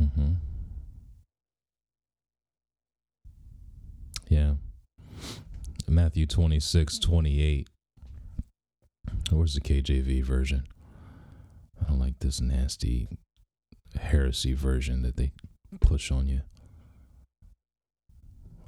[0.00, 0.32] Mm-hmm.
[4.28, 4.54] Yeah.
[5.88, 7.68] Matthew 26, 28.
[9.30, 10.64] Where's the KJV version?
[11.80, 13.08] I don't like this nasty
[14.00, 15.32] heresy version that they
[15.80, 16.42] push on you.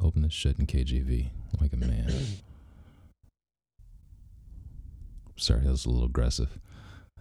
[0.03, 2.13] Open this shit in KJV like a man.
[5.37, 6.59] Sorry, that was a little aggressive.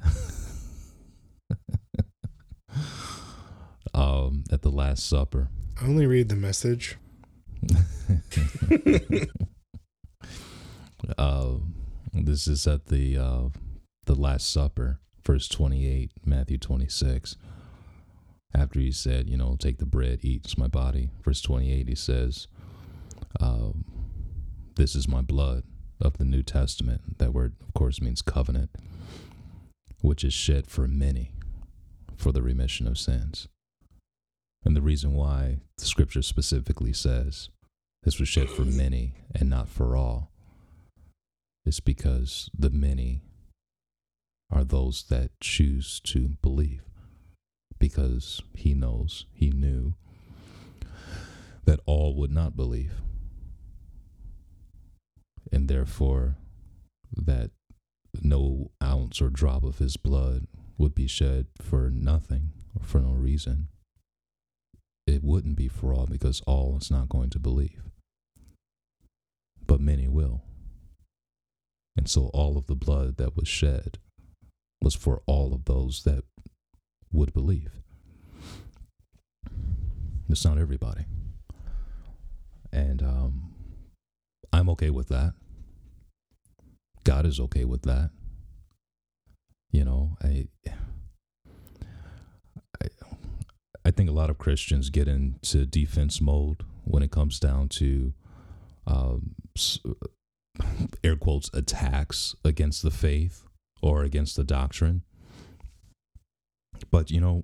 [3.93, 5.49] um, at the Last Supper.
[5.81, 6.97] I only read the message
[11.17, 11.55] uh,
[12.13, 13.43] this is at the uh,
[14.05, 17.35] the Last Supper, verse twenty eight, Matthew twenty six.
[18.55, 21.09] After he said, you know, take the bread, eat, it's my body.
[21.23, 22.47] Verse twenty eight, he says,
[23.39, 23.85] um,
[24.75, 25.63] "This is my blood
[25.99, 28.69] of the New Testament." That word, of course, means covenant,
[30.01, 31.33] which is shed for many
[32.15, 33.47] for the remission of sins.
[34.65, 37.49] And the reason why the scripture specifically says
[38.03, 40.31] this was shed for many and not for all
[41.65, 43.21] is because the many
[44.51, 46.83] are those that choose to believe.
[47.79, 49.95] Because he knows, he knew
[51.65, 52.93] that all would not believe.
[55.51, 56.35] And therefore,
[57.11, 57.51] that
[58.21, 63.11] no ounce or drop of his blood would be shed for nothing or for no
[63.11, 63.67] reason.
[65.05, 67.83] It wouldn't be for all because all is not going to believe.
[69.65, 70.43] But many will.
[71.95, 73.99] And so all of the blood that was shed
[74.81, 76.23] was for all of those that
[77.11, 77.71] would believe.
[80.29, 81.05] It's not everybody.
[82.71, 83.53] And um,
[84.51, 85.33] I'm okay with that.
[87.03, 88.09] God is okay with that.
[89.71, 90.47] You know, I,
[93.85, 98.13] I think a lot of Christians get into defense mode when it comes down to
[98.87, 99.35] um,
[101.03, 103.45] air quotes attacks against the faith
[103.81, 105.03] or against the doctrine.
[106.91, 107.43] But you know,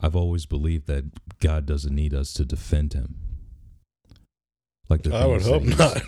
[0.00, 3.16] I've always believed that God doesn't need us to defend Him.
[4.88, 6.02] Like the I would hope not.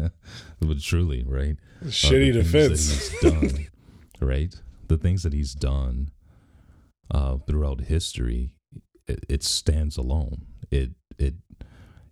[0.60, 1.56] but truly, right?
[1.84, 3.10] Shitty defense.
[3.20, 3.66] done,
[4.20, 4.54] right?
[4.86, 6.10] The things that He's done
[7.10, 8.54] uh, throughout history,
[9.06, 10.46] it, it stands alone.
[10.70, 11.34] It it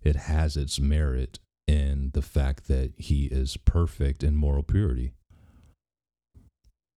[0.03, 5.13] it has its merit in the fact that He is perfect in moral purity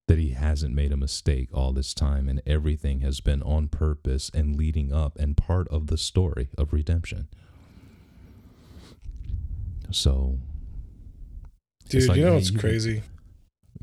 [0.09, 4.31] that he hasn't made a mistake all this time and everything has been on purpose
[4.33, 7.27] and leading up and part of the story of redemption.
[9.91, 10.39] So,
[11.89, 13.03] dude, like, you know what's crazy?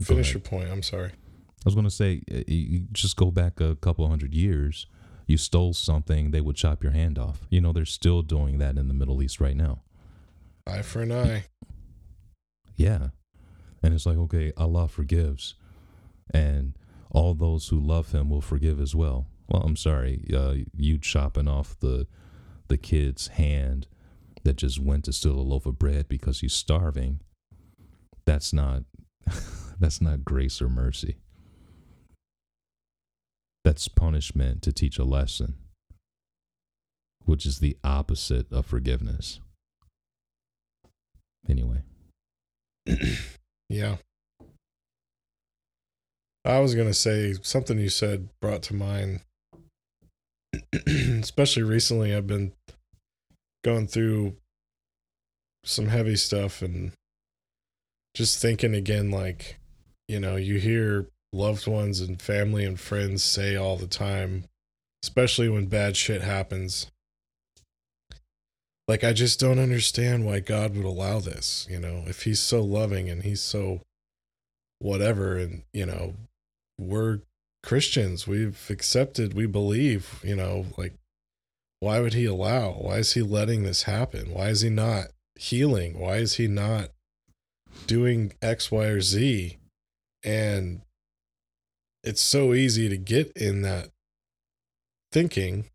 [0.01, 0.69] Finish your point.
[0.69, 1.13] I'm sorry.
[1.67, 4.87] I was going to say, you just go back a couple hundred years.
[5.27, 7.41] You stole something, they would chop your hand off.
[7.51, 9.83] You know, they're still doing that in the Middle East right now.
[10.65, 11.47] Eye for an eye.
[12.77, 13.09] Yeah.
[13.83, 15.57] And it's like, okay, Allah forgives
[16.33, 16.75] and
[17.11, 19.27] all those who love him will forgive as well.
[19.49, 22.07] Well, I'm sorry, uh, you chopping off the
[22.69, 23.87] the kid's hand
[24.43, 27.21] that just went to steal a loaf of bread because he's starving.
[28.25, 28.83] That's not
[29.81, 31.17] that's not grace or mercy.
[33.67, 35.57] That's punishment to teach a lesson,
[37.25, 39.41] which is the opposite of forgiveness.
[41.49, 41.83] Anyway.
[43.69, 43.97] yeah.
[46.45, 49.23] I was going to say something you said brought to mind,
[50.87, 52.15] especially recently.
[52.15, 52.53] I've been
[53.65, 54.37] going through
[55.65, 56.93] some heavy stuff and
[58.15, 59.59] just thinking again, like,
[60.07, 64.45] you know, you hear loved ones and family and friends say all the time,
[65.03, 66.91] especially when bad shit happens.
[68.89, 72.63] Like, I just don't understand why God would allow this, you know, if He's so
[72.63, 73.81] loving and He's so
[74.79, 76.15] whatever, and, you know,
[76.79, 77.21] we're
[77.63, 78.29] Christians.
[78.29, 80.95] We've accepted, we believe, you know, like
[81.81, 82.71] why would he allow?
[82.73, 84.33] Why is he letting this happen?
[84.33, 85.99] Why is he not healing?
[85.99, 86.91] Why is he not
[87.87, 89.59] doing X, Y, or Z?
[90.25, 90.81] And
[92.07, 93.91] it's so easy to get in that
[95.13, 95.67] thinking.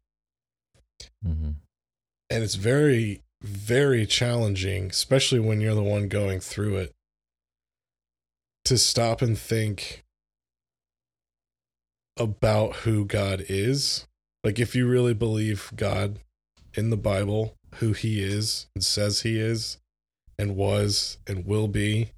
[1.25, 1.51] Mm-hmm.
[2.29, 6.93] And it's very, very challenging, especially when you're the one going through it,
[8.65, 10.03] to stop and think
[12.17, 14.07] about who God is.
[14.43, 16.19] Like, if you really believe God
[16.73, 19.77] in the Bible, who he is and says he is
[20.37, 22.11] and was and will be.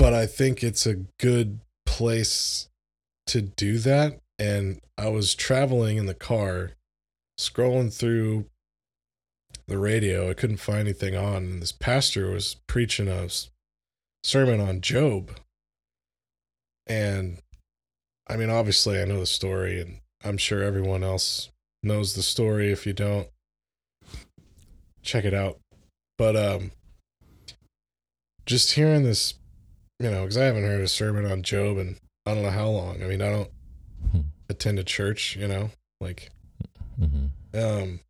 [0.00, 2.70] But I think it's a good place
[3.26, 4.18] to do that.
[4.38, 6.70] And I was traveling in the car,
[7.38, 8.46] scrolling through
[9.68, 10.30] the radio.
[10.30, 11.36] I couldn't find anything on.
[11.44, 13.28] And this pastor was preaching a
[14.24, 15.32] sermon on Job.
[16.86, 17.42] And
[18.26, 21.50] I mean, obviously, I know the story, and I'm sure everyone else
[21.82, 22.72] knows the story.
[22.72, 23.28] If you don't,
[25.02, 25.58] check it out.
[26.16, 26.70] But um,
[28.46, 29.34] just hearing this,
[30.00, 32.68] you know, because I haven't heard a sermon on Job and I don't know how
[32.68, 33.02] long.
[33.02, 33.50] I mean, I don't
[34.10, 34.20] hmm.
[34.48, 35.70] attend a church, you know,
[36.00, 36.30] like,
[36.98, 37.26] mm-hmm.
[37.58, 38.00] um,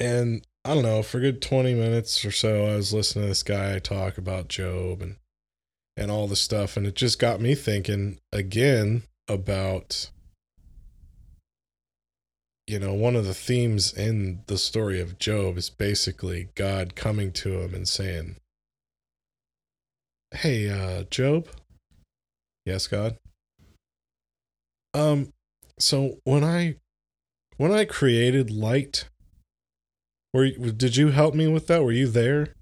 [0.00, 3.44] and I don't know, for good 20 minutes or so, I was listening to this
[3.44, 5.16] guy talk about Job and
[5.96, 6.76] and all the stuff.
[6.76, 10.10] And it just got me thinking again about,
[12.66, 17.30] you know, one of the themes in the story of Job is basically God coming
[17.32, 18.36] to him and saying,
[20.34, 21.48] Hey, uh, Job.
[22.66, 23.16] Yes, God.
[24.92, 25.32] Um,
[25.78, 26.76] so when I
[27.56, 29.08] when I created light,
[30.32, 31.84] were did you help me with that?
[31.84, 32.54] Were you there?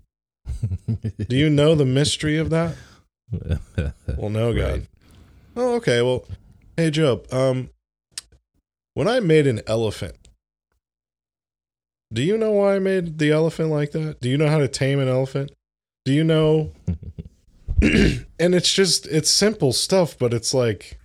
[1.29, 2.77] Do you know the mystery of that?
[4.18, 4.70] well, no, God.
[4.70, 4.87] Right.
[5.57, 6.03] Oh, okay.
[6.03, 6.25] Well,
[6.77, 7.27] hey, Job.
[7.33, 7.70] Um,
[8.95, 10.16] when I made an elephant,
[12.12, 14.20] do you know why I made the elephant like that?
[14.20, 15.53] Do you know how to tame an elephant?
[16.05, 16.73] Do you know?
[18.39, 21.01] and it's just it's simple stuff, but it's like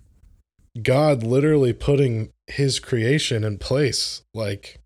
[0.80, 4.21] God literally putting His creation in place.
[4.32, 4.80] Like,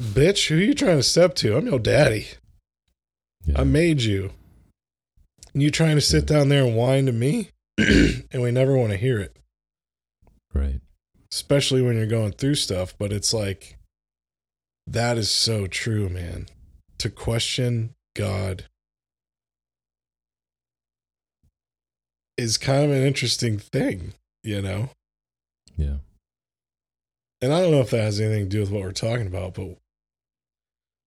[0.00, 1.56] bitch, who are you trying to step to?
[1.56, 2.28] I'm your daddy.
[3.44, 3.62] Yeah.
[3.62, 4.30] I made you.
[5.52, 8.92] And You trying to sit down there and whine to me, and we never want
[8.92, 9.36] to hear it.
[10.54, 10.80] Right.
[11.32, 13.78] Especially when you're going through stuff, but it's like
[14.86, 16.46] that is so true, man.
[16.98, 18.66] To question God
[22.36, 24.90] is kind of an interesting thing, you know?
[25.76, 25.96] Yeah.
[27.40, 29.54] and I don't know if that has anything to do with what we're talking about,
[29.54, 29.76] but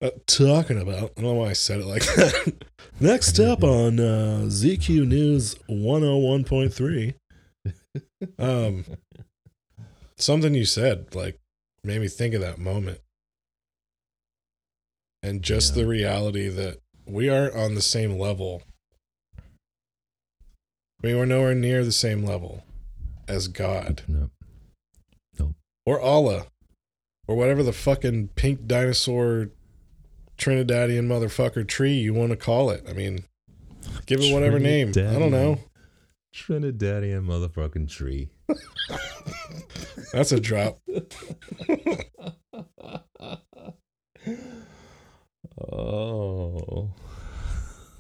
[0.02, 0.96] uh, talking about.
[1.18, 2.54] I don't know why I said it like that.
[3.00, 7.14] Next up on uh, ZQ News 101.3.
[8.38, 8.86] Um,
[10.18, 11.40] something you said like
[11.84, 13.00] made me think of that moment.
[15.24, 15.84] And just Yeah.
[15.84, 18.62] the reality that we aren't on the same level.
[21.06, 22.64] We were nowhere near the same level
[23.28, 24.32] as God No.
[25.38, 25.54] Nope.
[25.86, 26.48] Or Allah
[27.28, 29.52] or whatever the fucking pink dinosaur
[30.40, 32.86] Trinidadian motherfucker tree you want to call it.
[32.90, 33.24] I mean,
[34.08, 34.90] give it whatever name.
[34.90, 35.60] I don't know.
[36.34, 38.32] Trinidadian motherfucking tree.
[40.12, 40.80] That's a drop.
[45.72, 46.90] oh.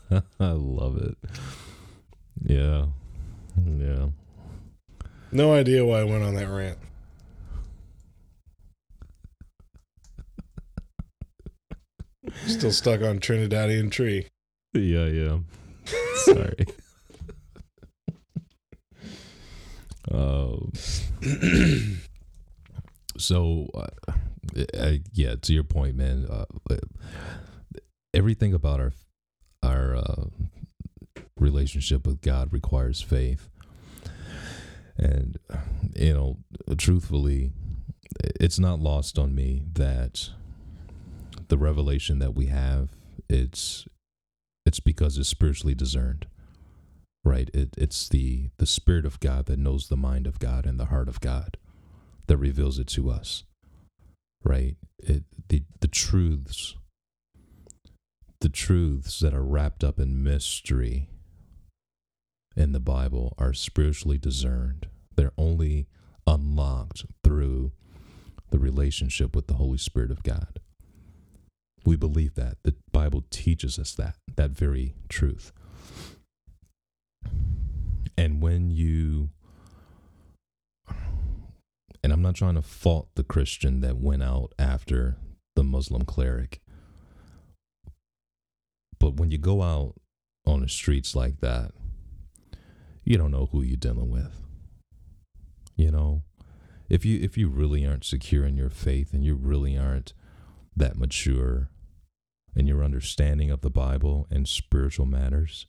[0.39, 1.15] I love it.
[2.43, 2.86] Yeah.
[3.65, 4.07] Yeah.
[5.31, 6.77] No idea why I went on that rant.
[12.47, 14.27] Still stuck on Trinidadian tree.
[14.73, 15.39] Yeah, yeah.
[16.25, 16.65] Sorry.
[20.11, 20.71] um,
[23.17, 24.11] so, uh,
[24.73, 26.27] uh, yeah, to your point, man.
[26.29, 26.45] Uh,
[28.13, 28.93] everything about our
[29.63, 30.25] our uh,
[31.38, 33.49] relationship with God requires faith,
[34.97, 35.38] and
[35.95, 36.38] you know,
[36.77, 37.51] truthfully,
[38.39, 40.29] it's not lost on me that
[41.47, 42.89] the revelation that we have
[43.29, 43.86] it's
[44.65, 46.27] it's because it's spiritually discerned
[47.23, 47.49] right?
[47.53, 50.86] It, it's the the spirit of god that knows the mind of god and the
[50.86, 51.57] heart of god
[52.27, 53.43] that reveals it to us
[54.43, 54.75] right?
[54.99, 56.75] It the the truths
[58.41, 61.09] the truths that are wrapped up in mystery
[62.55, 65.87] in the bible are spiritually discerned they're only
[66.27, 67.71] unlocked through
[68.49, 70.59] the relationship with the holy spirit of god
[71.85, 72.57] we believe that.
[72.63, 75.51] The Bible teaches us that, that very truth.
[78.17, 79.29] And when you,
[82.03, 85.17] and I'm not trying to fault the Christian that went out after
[85.55, 86.61] the Muslim cleric,
[88.99, 89.95] but when you go out
[90.45, 91.71] on the streets like that,
[93.05, 94.41] you don't know who you're dealing with.
[95.77, 96.23] You know,
[96.89, 100.13] if you if you really aren't secure in your faith and you really aren't
[100.75, 101.69] that mature
[102.55, 105.67] in your understanding of the Bible and spiritual matters,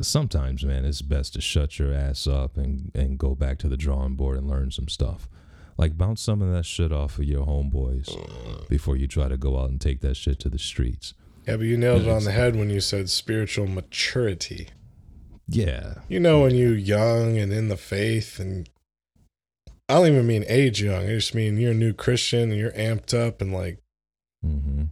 [0.00, 3.76] sometimes, man, it's best to shut your ass up and, and go back to the
[3.76, 5.28] drawing board and learn some stuff.
[5.76, 9.58] Like bounce some of that shit off of your homeboys before you try to go
[9.58, 11.14] out and take that shit to the streets.
[11.46, 14.68] Yeah, but you nailed it on the head when you said spiritual maturity.
[15.52, 15.94] Yeah.
[16.08, 18.68] You know, when you're young and in the faith, and
[19.88, 21.04] I don't even mean age young.
[21.04, 23.78] I just mean you're a new Christian and you're amped up and like
[24.46, 24.84] Mm-hmm.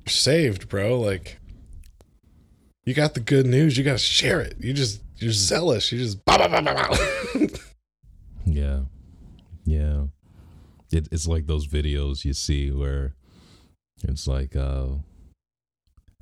[0.00, 0.98] you're saved, bro.
[0.98, 1.38] Like
[2.84, 3.76] you got the good news.
[3.78, 4.56] You got to share it.
[4.58, 5.92] You just you're zealous.
[5.92, 7.46] You just bah, bah, bah, bah, bah.
[8.46, 8.80] Yeah.
[9.64, 10.04] Yeah.
[10.90, 13.14] It, it's like those videos you see where
[14.02, 14.86] it's like uh,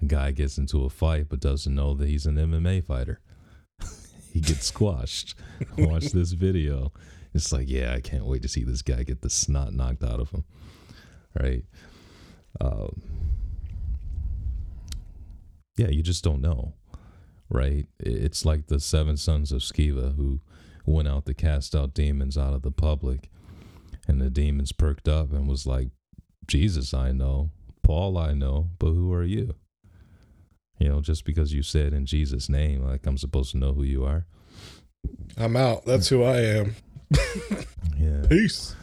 [0.03, 3.21] a guy gets into a fight but doesn't know that he's an MMA fighter.
[4.37, 5.35] He gets squashed.
[5.79, 6.93] Watch this video.
[7.33, 10.21] It's like, yeah, I can't wait to see this guy get the snot knocked out
[10.21, 10.45] of him.
[11.41, 11.65] Right?
[12.61, 13.01] Um,
[15.79, 16.75] yeah, you just don't know.
[17.49, 17.87] Right?
[17.99, 20.41] It's like the seven sons of Sceva who
[20.85, 23.31] went out to cast out demons out of the public.
[24.07, 25.89] And the demons perked up and was like,
[26.47, 27.53] Jesus, I know.
[27.83, 28.69] Paul, I know.
[28.79, 29.55] But who are you?
[30.79, 33.83] You know, just because you said in Jesus' name, like I'm supposed to know who
[33.83, 34.27] you are.
[35.37, 35.85] I'm out.
[35.85, 36.77] That's who I am.
[37.99, 38.27] Yeah.
[38.29, 38.77] Peace.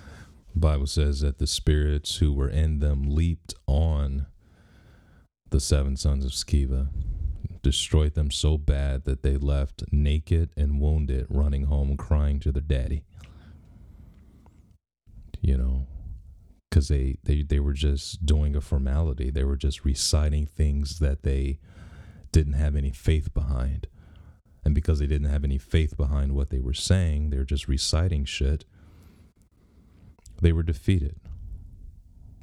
[0.55, 4.25] Bible says that the spirits who were in them leaped on
[5.49, 6.87] the seven sons of Sceva,
[7.61, 12.61] destroyed them so bad that they left naked and wounded, running home crying to their
[12.61, 13.03] daddy.
[15.41, 15.87] You know,
[16.69, 19.29] because they, they, they were just doing a formality.
[19.29, 21.59] They were just reciting things that they
[22.33, 23.87] didn't have any faith behind.
[24.65, 28.25] And because they didn't have any faith behind what they were saying, they're just reciting
[28.25, 28.65] shit
[30.41, 31.19] they were defeated.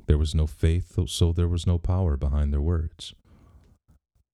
[0.07, 3.15] There was no faith, so there was no power behind their words.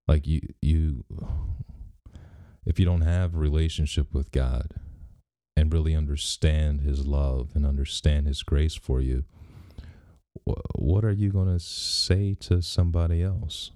[0.09, 1.05] Like you, you,
[2.65, 4.75] if you don't have a relationship with God
[5.57, 9.25] and really understand His love and understand His grace for you,
[10.75, 13.73] what are you going to say to somebody else?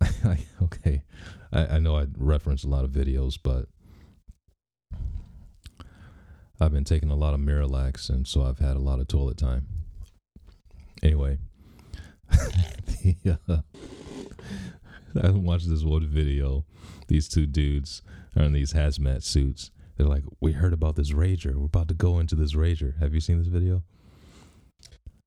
[0.62, 1.02] okay,
[1.52, 3.66] I, I know I reference a lot of videos, but
[6.60, 9.36] I've been taking a lot of Miralax, and so I've had a lot of toilet
[9.36, 9.66] time.
[11.02, 11.38] Anyway,
[12.30, 13.58] the, uh,
[15.20, 16.64] I watched this one video.
[17.08, 18.02] These two dudes
[18.36, 19.70] are in these hazmat suits.
[19.96, 21.56] They're like, "We heard about this rager.
[21.56, 23.82] We're about to go into this rager." Have you seen this video?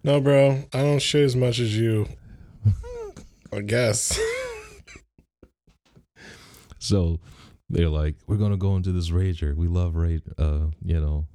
[0.03, 2.07] No, bro, I don't shit as much as you.
[3.51, 4.19] I guess.
[6.85, 7.19] So
[7.69, 9.55] they're like, "We're gonna go into this rager.
[9.55, 11.27] We love rave, uh, you know,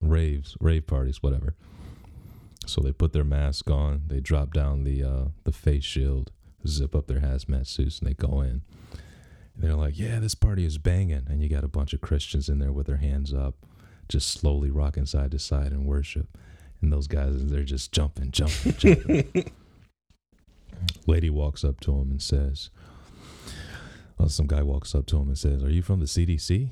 [0.00, 1.54] raves, rave parties, whatever."
[2.66, 4.02] So they put their mask on.
[4.08, 6.32] They drop down the uh, the face shield,
[6.66, 8.62] zip up their hazmat suits, and they go in.
[9.54, 12.48] And they're like, "Yeah, this party is banging," and you got a bunch of Christians
[12.48, 13.54] in there with their hands up,
[14.08, 16.38] just slowly rocking side to side in worship.
[16.80, 19.52] And those guys, they're just jumping, jumping, jumping.
[21.06, 22.70] Lady walks up to him and says,
[24.28, 26.70] some guy walks up to him and says, "Are you from the CDC?"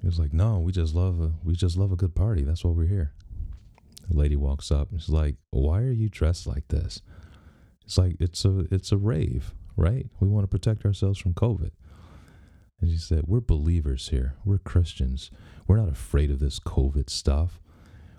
[0.00, 2.42] He was like, "No, we just love a we just love a good party.
[2.42, 3.12] That's why we're here."
[4.08, 7.00] The lady walks up and she's like, "Why are you dressed like this?"
[7.84, 10.06] It's like it's a it's a rave, right?
[10.20, 11.70] We want to protect ourselves from COVID.
[12.80, 14.34] And she said, "We're believers here.
[14.44, 15.30] We're Christians.
[15.66, 17.60] We're not afraid of this COVID stuff.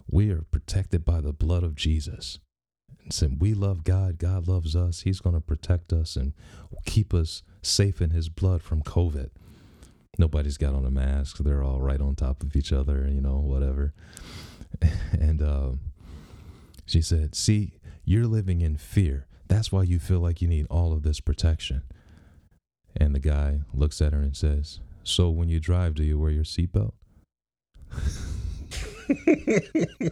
[0.08, 2.39] We are protected by the blood of Jesus."
[3.03, 4.18] And said, "We love God.
[4.18, 5.01] God loves us.
[5.01, 6.34] He's going to protect us and
[6.86, 9.30] keep us safe in His blood from COVID."
[10.18, 11.38] Nobody's got on a mask.
[11.39, 13.93] They're all right on top of each other, you know, whatever.
[15.20, 15.80] And um,
[16.86, 19.28] she said, See, you're living in fear.
[19.47, 21.84] That's why you feel like you need all of this protection.
[22.95, 26.32] And the guy looks at her and says, So when you drive, do you wear
[26.32, 26.93] your seatbelt?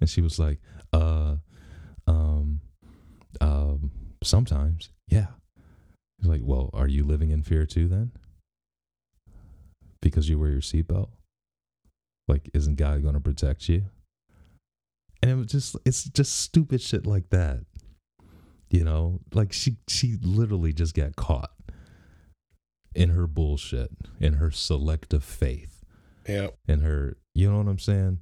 [0.00, 0.58] and she was like,
[0.92, 1.36] Uh,
[2.06, 2.60] um,
[3.40, 3.90] um,
[4.22, 5.26] sometimes, yeah.
[6.20, 8.12] He's like, Well, are you living in fear too then?
[10.02, 11.08] Because you wear your seatbelt?
[12.28, 13.84] Like, isn't God going to protect you?
[15.22, 17.64] And it was just, it's just stupid shit like that.
[18.70, 21.50] You know, like she, she literally just got caught
[22.94, 23.90] in her bullshit,
[24.20, 25.84] in her selective faith,
[26.28, 26.56] Yep.
[26.68, 28.20] in her, you know what I'm saying?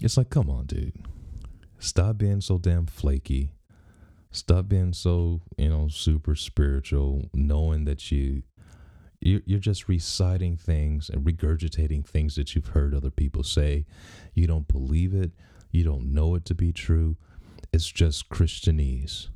[0.00, 0.92] It's like, come on, dude.
[1.78, 3.52] Stop being so damn flaky.
[4.34, 8.42] Stop being so, you know, super spiritual, knowing that you
[9.20, 13.86] you- you're just reciting things and regurgitating things that you've heard other people say.
[14.34, 15.32] You don't believe it.
[15.70, 17.16] You don't know it to be true.
[17.72, 19.28] It's just Christianese.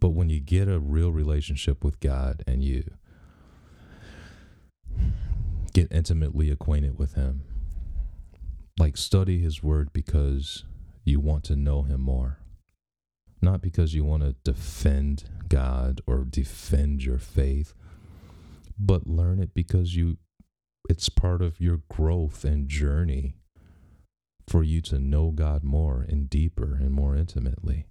[0.00, 2.84] But when you get a real relationship with God and you
[5.74, 7.42] get intimately acquainted with Him,
[8.78, 10.64] like study His Word because
[11.04, 12.38] you want to know Him more,
[13.42, 17.74] not because you want to defend God or defend your faith,
[18.78, 20.18] but learn it because you
[20.88, 23.36] it's part of your growth and journey
[24.48, 27.86] for you to know God more and deeper and more intimately.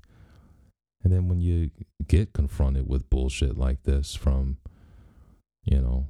[1.04, 1.72] And then when you
[2.08, 4.58] get confronted with bullshit like this from,
[5.64, 6.08] you know,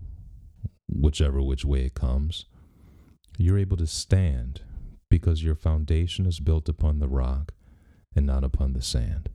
[0.89, 2.45] whichever which way it comes,
[3.37, 4.61] you're able to stand
[5.09, 7.53] because your foundation is built upon the rock
[8.15, 9.29] and not upon the sand.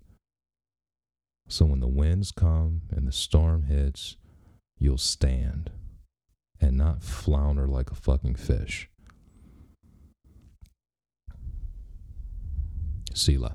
[1.49, 4.17] So when the winds come and the storm hits,
[4.79, 5.71] you'll stand
[6.61, 8.89] and not flounder like a fucking fish.
[13.13, 13.55] Sela.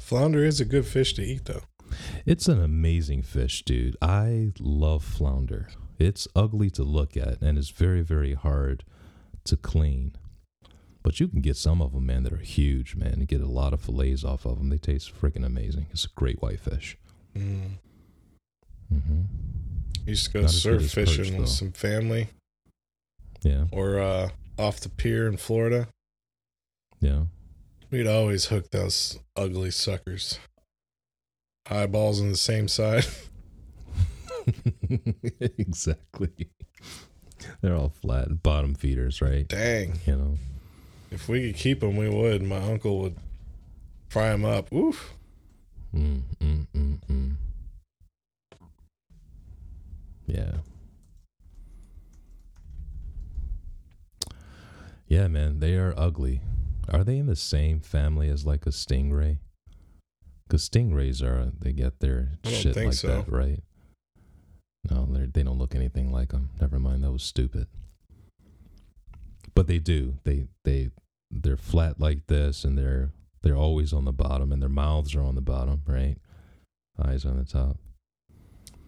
[0.00, 1.62] Flounder is a good fish to eat, though.
[2.24, 3.96] It's an amazing fish, dude.
[4.00, 5.68] I love flounder.
[5.98, 8.84] It's ugly to look at and it's very, very hard
[9.44, 10.14] to clean.
[11.06, 13.20] But you can get some of them, man, that are huge, man.
[13.20, 14.70] You get a lot of fillets off of them.
[14.70, 15.86] They taste freaking amazing.
[15.92, 16.98] It's a great white fish.
[17.38, 17.78] Mm.
[18.88, 19.20] hmm
[20.04, 22.30] Used to go Not surf as perch, fishing with some family
[23.44, 25.86] Yeah, or uh, off the pier in Florida.
[26.98, 27.26] yeah.
[27.92, 30.40] We'd always hook those ugly suckers.
[31.70, 33.06] Eyeballs on the same side.
[35.40, 36.48] exactly.
[37.60, 39.46] They're all flat bottom feeders, right?
[39.46, 40.00] Dang.
[40.04, 40.38] You know.
[41.16, 42.42] If we could keep them, we would.
[42.42, 43.16] My uncle would
[44.10, 44.70] fry them up.
[44.70, 45.14] Oof.
[45.94, 47.36] Mm, mm, mm, mm.
[50.26, 50.52] Yeah.
[55.08, 56.42] Yeah, man, they are ugly.
[56.90, 59.38] Are they in the same family as like a stingray?
[60.46, 63.08] Because stingrays are they get their shit like so.
[63.08, 63.62] that, right?
[64.90, 66.50] No, they they don't look anything like them.
[66.60, 67.68] Never mind, that was stupid.
[69.54, 70.16] But they do.
[70.24, 70.90] They they
[71.30, 73.12] they're flat like this, and they're
[73.42, 76.16] they're always on the bottom, and their mouths are on the bottom, right?
[77.02, 77.78] Eyes on the top.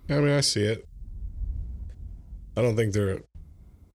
[0.08, 0.88] I mean, I see it.
[2.56, 3.20] I don't think they're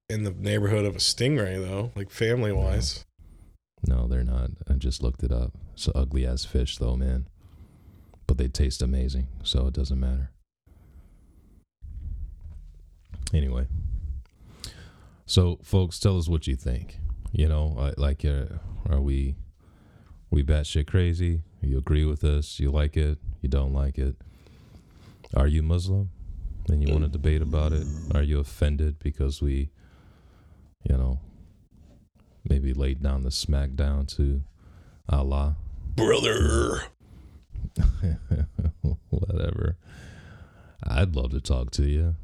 [0.10, 3.06] in the neighborhood of a stingray though, like family wise.
[3.86, 4.52] No, they're not.
[4.70, 5.52] I just looked it up.
[5.74, 7.28] It's an ugly ass fish, though, man.
[8.28, 10.32] But they taste amazing, so it doesn't matter.
[13.34, 13.68] Anyway,
[15.26, 17.00] so folks, tell us what you think.
[17.34, 18.46] You know, uh, like, uh,
[18.88, 19.36] are we
[20.30, 21.42] we batshit crazy?
[21.62, 22.60] You agree with us?
[22.60, 23.18] You like it?
[23.42, 24.16] You don't like it?
[25.36, 26.12] Are you Muslim?
[26.70, 27.86] And you want to debate about it?
[28.14, 29.70] Are you offended because we,
[30.88, 31.20] you know,
[32.48, 34.44] maybe laid down the smackdown to
[35.10, 35.58] Allah?
[35.96, 36.84] Brother.
[39.10, 39.78] Whatever.
[40.84, 42.16] I'd love to talk to you.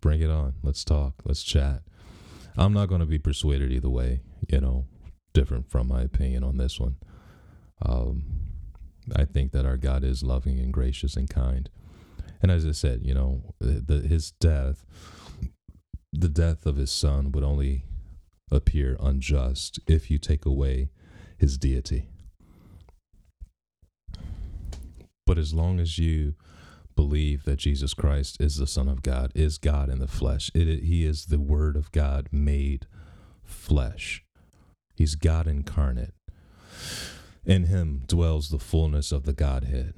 [0.00, 0.54] Bring it on.
[0.62, 1.14] Let's talk.
[1.24, 1.82] Let's chat.
[2.56, 4.86] I'm not going to be persuaded either way, you know,
[5.32, 6.96] different from my opinion on this one.
[7.84, 8.24] Um,
[9.16, 11.68] I think that our God is loving and gracious and kind.
[12.40, 14.84] And as I said, you know, the, his death,
[16.12, 17.84] the death of his son would only
[18.50, 20.90] appear unjust if you take away
[21.38, 22.08] his deity.
[25.26, 26.34] But as long as you
[26.94, 30.82] believe that Jesus Christ is the Son of God, is God in the flesh, it,
[30.82, 32.86] he is the Word of God made
[33.42, 34.24] flesh,
[34.94, 36.14] he's God incarnate.
[37.44, 39.94] In him dwells the fullness of the Godhead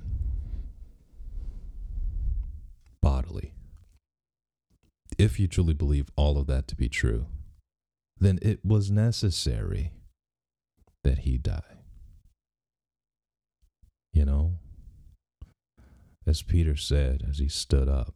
[3.03, 3.53] bodily.
[5.19, 7.27] If you truly believe all of that to be true,
[8.19, 9.93] then it was necessary
[11.03, 11.61] that he die.
[14.13, 14.53] You know,
[16.27, 18.15] as Peter said as he stood up,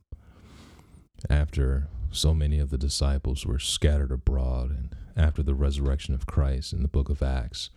[1.28, 6.72] after so many of the disciples were scattered abroad, and after the resurrection of Christ
[6.72, 7.70] in the book of Acts,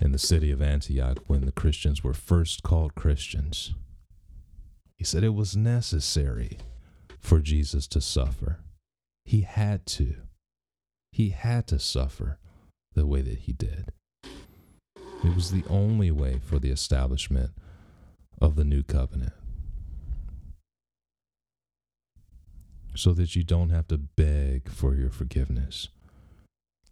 [0.00, 3.72] in the city of Antioch, when the Christians were first called Christians,
[4.96, 6.58] he said it was necessary
[7.20, 8.58] for Jesus to suffer.
[9.24, 10.16] He had to.
[11.12, 12.38] He had to suffer
[12.94, 13.92] the way that he did.
[15.22, 17.50] It was the only way for the establishment
[18.40, 19.32] of the new covenant.
[22.96, 25.88] So that you don't have to beg for your forgiveness.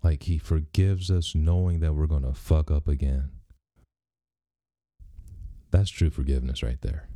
[0.02, 3.30] Like he forgives us knowing that we're going to fuck up again.
[5.70, 7.08] That's true forgiveness right there.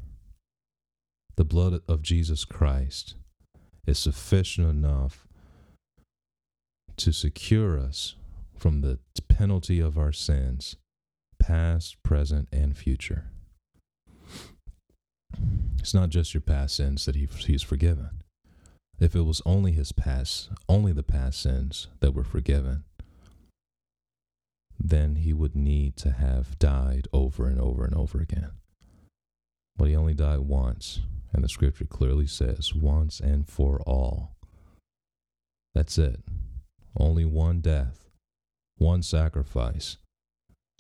[1.37, 3.15] The blood of Jesus Christ
[3.87, 5.27] is sufficient enough
[6.97, 8.15] to secure us
[8.57, 10.77] from the penalty of our sins,
[11.39, 13.27] past, present, and future.
[15.79, 18.23] It's not just your past sins that he, he's forgiven.
[18.99, 22.85] If it was only his past, only the past sins that were forgiven,
[24.79, 28.53] then he would need to have died over and over and over again.
[29.77, 31.01] But he only died once,
[31.33, 34.37] and the scripture clearly says once and for all.
[35.75, 36.21] That's it.
[36.99, 38.09] Only one death,
[38.79, 39.99] one sacrifice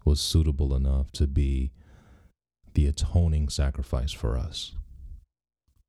[0.06, 1.72] was suitable enough to be
[2.72, 4.72] the atoning sacrifice for us.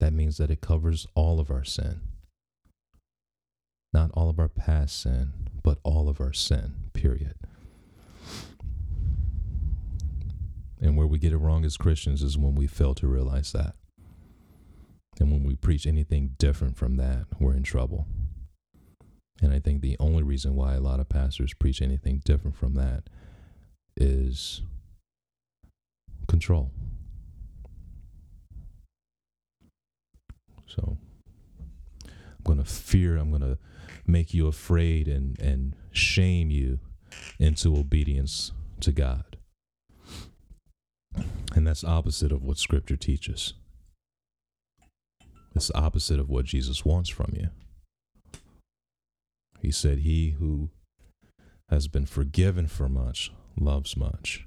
[0.02, 2.02] That means that it covers all of our sin.
[3.94, 5.34] Not all of our past sin,
[5.64, 7.36] but all of our sin, period.
[10.80, 13.76] And where we get it wrong as Christians is when we fail to realize that.
[15.20, 18.06] And when we preach anything different from that, we're in trouble.
[19.42, 22.76] And I think the only reason why a lot of pastors preach anything different from
[22.76, 23.04] that
[23.96, 24.62] is
[26.28, 26.72] control.
[30.68, 30.98] So
[32.06, 33.58] I'm going to fear, I'm going to
[34.08, 36.80] make you afraid and, and shame you
[37.40, 39.38] into obedience to God.
[41.54, 43.54] And that's opposite of what scripture teaches.
[45.56, 47.50] It's opposite of what Jesus wants from you.
[49.60, 50.70] He said, He who
[51.70, 54.46] has been forgiven for much loves much.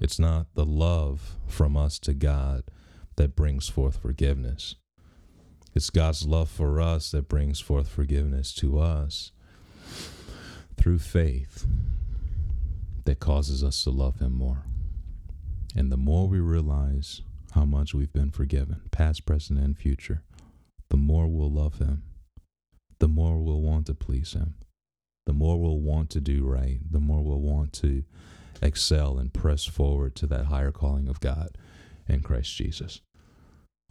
[0.00, 2.64] It's not the love from us to God
[3.16, 4.74] that brings forth forgiveness.
[5.74, 9.32] It's God's love for us that brings forth forgiveness to us
[10.76, 11.66] through faith
[13.04, 14.64] that causes us to love Him more.
[15.76, 17.22] And the more we realize
[17.52, 20.22] how much we've been forgiven, past, present, and future,
[20.90, 22.04] the more we'll love Him
[23.04, 24.54] the more we'll want to please Him.
[25.26, 28.04] The more we'll want to do right, the more we'll want to
[28.62, 31.58] excel and press forward to that higher calling of God
[32.08, 33.02] in Christ Jesus.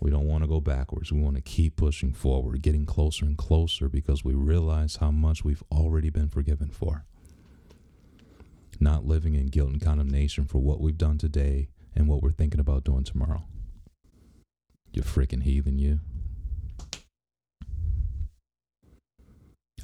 [0.03, 1.13] We don't want to go backwards.
[1.13, 5.45] We want to keep pushing forward, getting closer and closer because we realize how much
[5.45, 7.05] we've already been forgiven for.
[8.81, 12.59] Not living in guilt and condemnation for what we've done today and what we're thinking
[12.59, 13.45] about doing tomorrow.
[14.91, 16.01] You freaking heathen, you.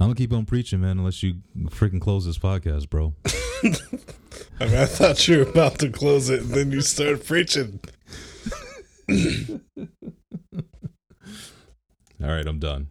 [0.02, 1.36] I'm gonna keep on preaching, man, unless you
[1.68, 3.16] freaking close this podcast, bro.
[4.60, 7.80] I mean, I thought you were about to close it, and then you started preaching.
[12.22, 12.88] All right, I'm done.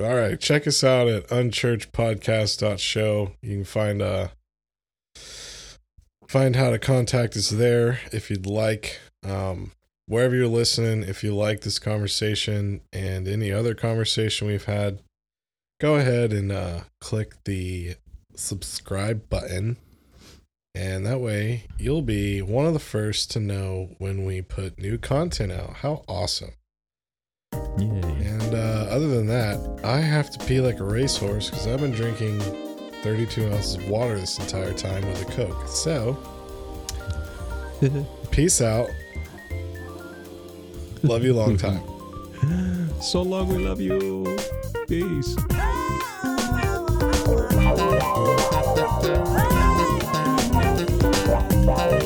[0.00, 3.32] All right, check us out at unchurchpodcast.show.
[3.40, 4.28] You can find uh
[6.28, 9.00] find how to contact us there if you'd like.
[9.24, 9.72] Um,
[10.06, 15.00] wherever you're listening, if you like this conversation and any other conversation we've had,
[15.80, 17.96] go ahead and uh, click the
[18.34, 19.76] subscribe button.
[20.76, 24.98] And that way, you'll be one of the first to know when we put new
[24.98, 25.76] content out.
[25.76, 26.52] How awesome!
[27.78, 27.86] Yay.
[27.86, 31.92] And uh, other than that, I have to pee like a racehorse because I've been
[31.92, 32.40] drinking
[33.02, 35.66] 32 ounces of water this entire time with a Coke.
[35.66, 36.18] So,
[38.30, 38.90] peace out.
[41.02, 41.80] Love you long time.
[43.00, 44.36] so long, we love you.
[44.86, 45.36] Peace.
[51.76, 52.05] Thank you.